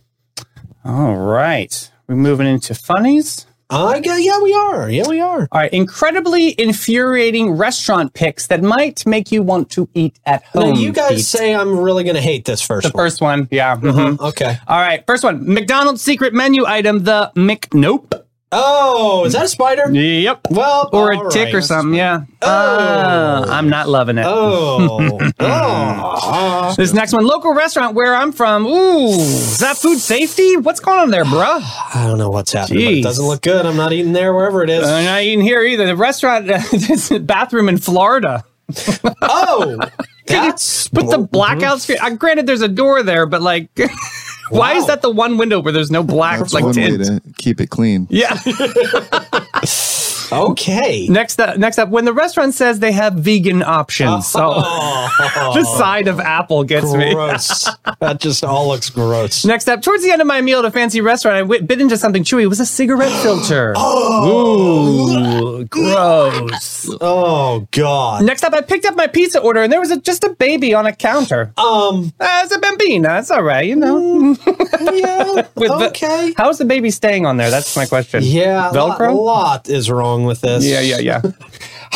All 0.85 1.17
right. 1.17 1.90
We're 2.11 2.17
moving 2.17 2.49
into 2.49 2.75
funnies. 2.75 3.47
I 3.73 4.01
got, 4.01 4.21
yeah, 4.21 4.41
we 4.43 4.53
are. 4.53 4.91
Yeah, 4.91 5.07
we 5.09 5.21
are. 5.21 5.47
All 5.53 5.61
right, 5.61 5.73
incredibly 5.73 6.61
infuriating 6.61 7.53
restaurant 7.53 8.15
picks 8.15 8.49
that 8.49 8.65
might 8.65 9.07
make 9.07 9.31
you 9.31 9.45
want 9.45 9.71
to 9.71 9.89
eat 9.95 10.19
at 10.27 10.43
Now, 10.57 10.63
home. 10.63 10.75
you 10.75 10.91
guys 10.91 11.19
Pete. 11.19 11.25
say 11.25 11.55
I'm 11.55 11.79
really 11.79 12.03
going 12.03 12.17
to 12.17 12.21
hate 12.21 12.45
this 12.47 12.61
first 12.61 12.89
the 12.91 12.97
one. 12.97 13.05
first 13.05 13.21
one, 13.21 13.47
yeah. 13.53 13.77
mhm. 13.77 14.19
Okay. 14.19 14.57
All 14.67 14.81
right, 14.81 15.07
first 15.07 15.23
one: 15.23 15.55
McDonald's 15.55 16.03
secret 16.03 16.35
menu 16.35 16.67
item, 16.67 17.05
the 17.05 17.31
McNope. 17.37 18.21
Oh, 18.53 19.25
is 19.27 19.35
that 19.35 19.45
a 19.45 19.49
spider? 19.49 19.89
Yep. 19.91 20.49
Well, 20.51 20.91
Or 20.93 21.13
a 21.13 21.31
tick 21.31 21.47
right. 21.47 21.55
or 21.55 21.61
something, 21.61 21.95
yeah. 21.95 22.23
Oh. 22.43 22.49
Uh, 22.49 23.47
I'm 23.49 23.69
not 23.69 23.89
loving 23.89 24.19
it. 24.19 24.25
Oh. 24.27 25.21
oh. 25.39 26.75
This 26.77 26.93
next 26.93 27.13
one, 27.13 27.25
local 27.27 27.53
restaurant 27.53 27.95
where 27.95 28.15
I'm 28.15 28.33
from. 28.33 28.65
Ooh, 28.65 29.09
is 29.11 29.59
that 29.59 29.77
food 29.77 29.99
safety? 29.99 30.57
What's 30.57 30.79
going 30.81 30.99
on 31.01 31.11
there, 31.11 31.25
bruh? 31.25 31.61
I 31.95 32.07
don't 32.07 32.19
know 32.19 32.31
what's 32.31 32.53
happening. 32.53 32.85
But 32.85 32.93
it 32.95 33.03
doesn't 33.03 33.25
look 33.25 33.43
good. 33.43 33.67
I'm 33.67 33.77
not 33.77 33.93
eating 33.93 34.13
there, 34.13 34.33
wherever 34.33 34.63
it 34.63 34.71
is. 34.71 34.87
I'm 34.87 35.05
not 35.05 35.23
eating 35.23 35.41
here 35.41 35.63
either. 35.63 35.87
The 35.87 35.97
restaurant, 35.97 36.47
this 36.71 37.11
bathroom 37.19 37.69
in 37.69 37.79
Florida. 37.79 38.45
oh, 39.23 39.79
that's 40.27 40.89
Put 40.89 41.11
the 41.11 41.19
blackout 41.19 41.81
screen. 41.81 41.99
Uh, 42.01 42.11
granted, 42.11 42.47
there's 42.47 42.63
a 42.63 42.69
door 42.69 43.03
there, 43.03 43.27
but 43.27 43.43
like, 43.43 43.69
why 44.51 44.75
is 44.75 44.87
that 44.87 45.03
the 45.03 45.11
one 45.11 45.37
window 45.39 45.61
where 45.61 45.73
there's 45.73 45.91
no 45.91 46.03
black 46.03 46.39
That's 46.39 46.53
like 46.55 46.65
one 46.65 46.77
way 46.77 46.97
tint? 46.97 47.25
to 47.25 47.33
keep 47.39 47.61
it 47.61 47.71
clean. 47.71 48.07
Yeah. 48.11 48.39
okay. 50.33 51.07
next 51.09 51.41
up, 51.41 51.59
next 51.59 51.79
up, 51.79 51.89
when 51.89 52.05
the 52.05 52.13
restaurant 52.13 52.55
says 52.55 52.79
they 52.81 52.93
have 52.93 53.15
vegan 53.15 53.63
options, 53.63 54.27
so 54.27 54.55
the 54.55 55.65
side 55.79 56.09
of 56.09 56.21
apple 56.21 56.65
gets 56.65 56.93
me. 56.93 57.15
gross. 57.15 57.69
that 58.01 58.21
just 58.21 58.45
all 58.45 58.69
looks 58.69 58.91
gross. 58.91 59.45
Next 59.45 59.69
up, 59.69 59.83
towards 59.83 60.03
the 60.03 60.11
end 60.11 60.21
of 60.21 60.27
my 60.27 60.41
meal 60.41 60.61
at 60.61 60.65
a 60.65 60.71
fancy 60.71 61.01
restaurant, 61.01 61.53
I 61.53 61.59
bit 61.59 61.81
into 61.81 61.97
something 61.97 62.25
chewy. 62.25 62.43
It 62.43 62.47
was 62.49 62.61
a 62.61 62.67
cigarette 62.67 63.13
filter. 63.23 63.75
Ooh, 63.79 65.65
gross. 65.67 66.89
Oh 67.01 67.67
God. 67.71 68.25
Next 68.25 68.45
up, 68.45 68.53
I 68.53 68.61
picked 68.63 68.85
up 68.85 68.97
my 68.97 69.07
pizza 69.07 69.41
order 69.41 69.63
and 69.63 69.73
there 69.73 69.81
was 69.81 69.91
a, 69.91 70.01
just 70.01 70.25
a 70.25 70.31
baby 70.31 70.75
on 70.75 70.87
a 70.87 70.93
counter. 70.93 71.53
Um. 71.57 72.13
Uh, 72.21 72.43
it's 72.45 72.55
a 72.55 72.59
bambina. 72.59 73.21
It's 73.21 73.31
all 73.31 73.43
right, 73.43 73.67
you 73.67 73.77
know. 73.77 74.37
Yeah. 74.81 75.47
With 75.57 75.69
the- 75.69 75.89
okay. 75.91 76.35
how's 76.37 76.59
the 76.59 76.65
baby 76.65 76.91
staying 76.91 77.27
on 77.27 77.37
there? 77.37 77.51
That's 77.51 77.77
my 77.77 77.87
question. 77.87 78.23
Yeah. 78.23 78.71
A 78.71 78.73
lot, 78.73 78.99
Velcro? 78.99 79.15
lot 79.15 79.69
is 79.69 79.91
wrong 79.91 80.20
with 80.25 80.41
this. 80.41 80.65
Yeah, 80.65 80.81
yeah, 80.81 80.99
yeah. 80.99 81.23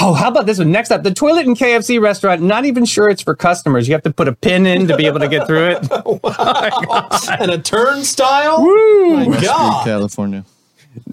Oh, 0.00 0.12
how 0.12 0.28
about 0.28 0.46
this 0.46 0.58
one? 0.58 0.72
Next 0.72 0.90
up, 0.90 1.04
the 1.04 1.14
toilet 1.14 1.46
in 1.46 1.54
KFC 1.54 2.00
restaurant. 2.00 2.42
Not 2.42 2.64
even 2.64 2.84
sure 2.84 3.08
it's 3.08 3.22
for 3.22 3.36
customers. 3.36 3.86
You 3.86 3.94
have 3.94 4.02
to 4.02 4.12
put 4.12 4.26
a 4.26 4.32
pin 4.32 4.66
in 4.66 4.88
to 4.88 4.96
be 4.96 5.06
able 5.06 5.20
to 5.20 5.28
get 5.28 5.46
through 5.46 5.68
it. 5.68 5.88
Oh, 6.04 7.36
and 7.38 7.52
a 7.52 7.58
turnstile. 7.58 8.60
Woo! 8.60 9.16
My 9.16 9.28
Western 9.28 9.46
God. 9.46 9.84
California. 9.84 10.44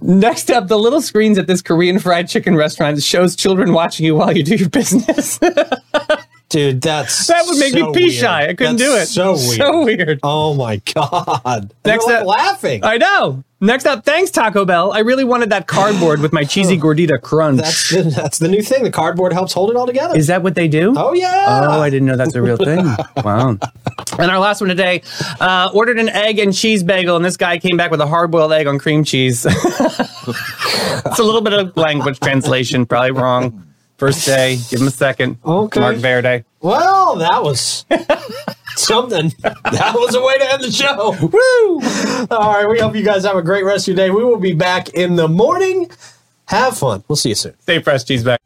Next 0.02 0.50
up, 0.50 0.68
the 0.68 0.80
little 0.80 1.02
screens 1.02 1.38
at 1.38 1.46
this 1.46 1.62
Korean 1.62 2.00
fried 2.00 2.28
chicken 2.28 2.56
restaurant 2.56 3.02
shows 3.04 3.36
children 3.36 3.72
watching 3.72 4.06
you 4.06 4.16
while 4.16 4.36
you 4.36 4.44
do 4.44 4.56
your 4.56 4.70
business. 4.70 5.40
Dude, 6.52 6.82
that's 6.82 7.28
that 7.28 7.46
would 7.48 7.58
make 7.58 7.72
so 7.74 7.88
me 7.88 7.94
pee 7.94 8.04
weird. 8.08 8.14
shy. 8.14 8.48
I 8.50 8.54
couldn't 8.54 8.76
That's 8.76 8.90
do 8.92 8.96
it. 8.98 9.06
So 9.06 9.32
weird. 9.48 9.58
So 9.58 9.84
weird. 9.86 10.20
Oh 10.22 10.54
my 10.54 10.82
God. 10.94 11.74
Next 11.86 12.06
They're 12.06 12.16
like 12.18 12.22
up- 12.22 12.28
laughing. 12.28 12.84
I 12.84 12.98
know. 12.98 13.44
Next 13.64 13.86
up, 13.86 14.04
thanks 14.04 14.32
Taco 14.32 14.66
Bell. 14.66 14.92
I 14.92 15.00
really 15.00 15.24
wanted 15.24 15.52
that 15.52 15.68
cardboard 15.68 16.20
with 16.20 16.34
my 16.34 16.44
cheesy 16.44 16.78
gordita 16.80 17.22
crunch. 17.22 17.62
That's 17.62 17.90
the, 17.92 18.02
that's 18.04 18.40
the 18.40 18.48
new 18.48 18.62
thing. 18.64 18.84
The 18.84 18.90
cardboard 18.92 19.34
helps 19.34 19.54
hold 19.54 19.70
it 19.70 19.76
all 19.78 19.86
together. 19.86 20.18
Is 20.18 20.28
that 20.28 20.42
what 20.44 20.56
they 20.56 20.68
do? 20.68 20.94
oh 20.98 21.14
yeah. 21.14 21.68
Oh, 21.70 21.80
I 21.80 21.90
didn't 21.92 22.08
know 22.08 22.18
that's 22.18 22.34
a 22.36 22.42
real 22.42 22.58
thing. 22.58 22.84
Wow. 23.24 23.58
And 24.20 24.32
our 24.32 24.40
last 24.40 24.62
one 24.62 24.70
today, 24.70 25.04
uh, 25.40 25.70
ordered 25.74 26.00
an 26.00 26.10
egg 26.10 26.40
and 26.40 26.54
cheese 26.54 26.82
bagel, 26.84 27.16
and 27.16 27.24
this 27.24 27.38
guy 27.38 27.60
came 27.60 27.78
back 27.78 27.92
with 27.92 28.02
a 28.02 28.08
hard 28.08 28.32
boiled 28.32 28.52
egg 28.52 28.66
on 28.68 28.78
cream 28.80 29.04
cheese. 29.04 29.46
it's 29.48 31.20
a 31.20 31.24
little 31.24 31.42
bit 31.42 31.54
of 31.54 31.78
language 31.78 32.20
translation, 32.20 32.86
probably 32.86 33.12
wrong. 33.12 33.64
First 34.02 34.26
day, 34.26 34.58
give 34.72 34.82
him 34.82 34.88
a 34.88 34.90
second. 34.90 35.38
Okay. 35.46 35.80
Mark 35.80 35.98
Verde. 35.98 36.44
Well, 36.60 37.18
that 37.18 37.44
was 37.44 37.86
something. 38.76 39.32
That 39.44 39.92
was 39.94 40.16
a 40.16 40.22
way 40.24 40.40
to 40.40 40.54
end 40.54 40.64
the 40.64 40.72
show. 40.72 41.12
Woo! 41.22 42.36
All 42.36 42.52
right. 42.52 42.68
We 42.68 42.80
hope 42.80 42.96
you 42.96 43.04
guys 43.04 43.26
have 43.26 43.36
a 43.36 43.44
great 43.44 43.64
rest 43.64 43.88
of 43.88 43.96
your 43.96 44.08
day. 44.08 44.10
We 44.10 44.24
will 44.24 44.40
be 44.40 44.54
back 44.54 44.90
in 44.90 45.18
the 45.18 45.28
morning. 45.28 45.92
Have 46.48 46.80
fun. 46.80 47.04
We'll 47.08 47.16
see 47.16 47.30
you 47.30 47.36
soon. 47.36 47.54
Stay 47.60 47.80
fresh, 47.80 48.04
cheese 48.04 48.24
bag. 48.24 48.40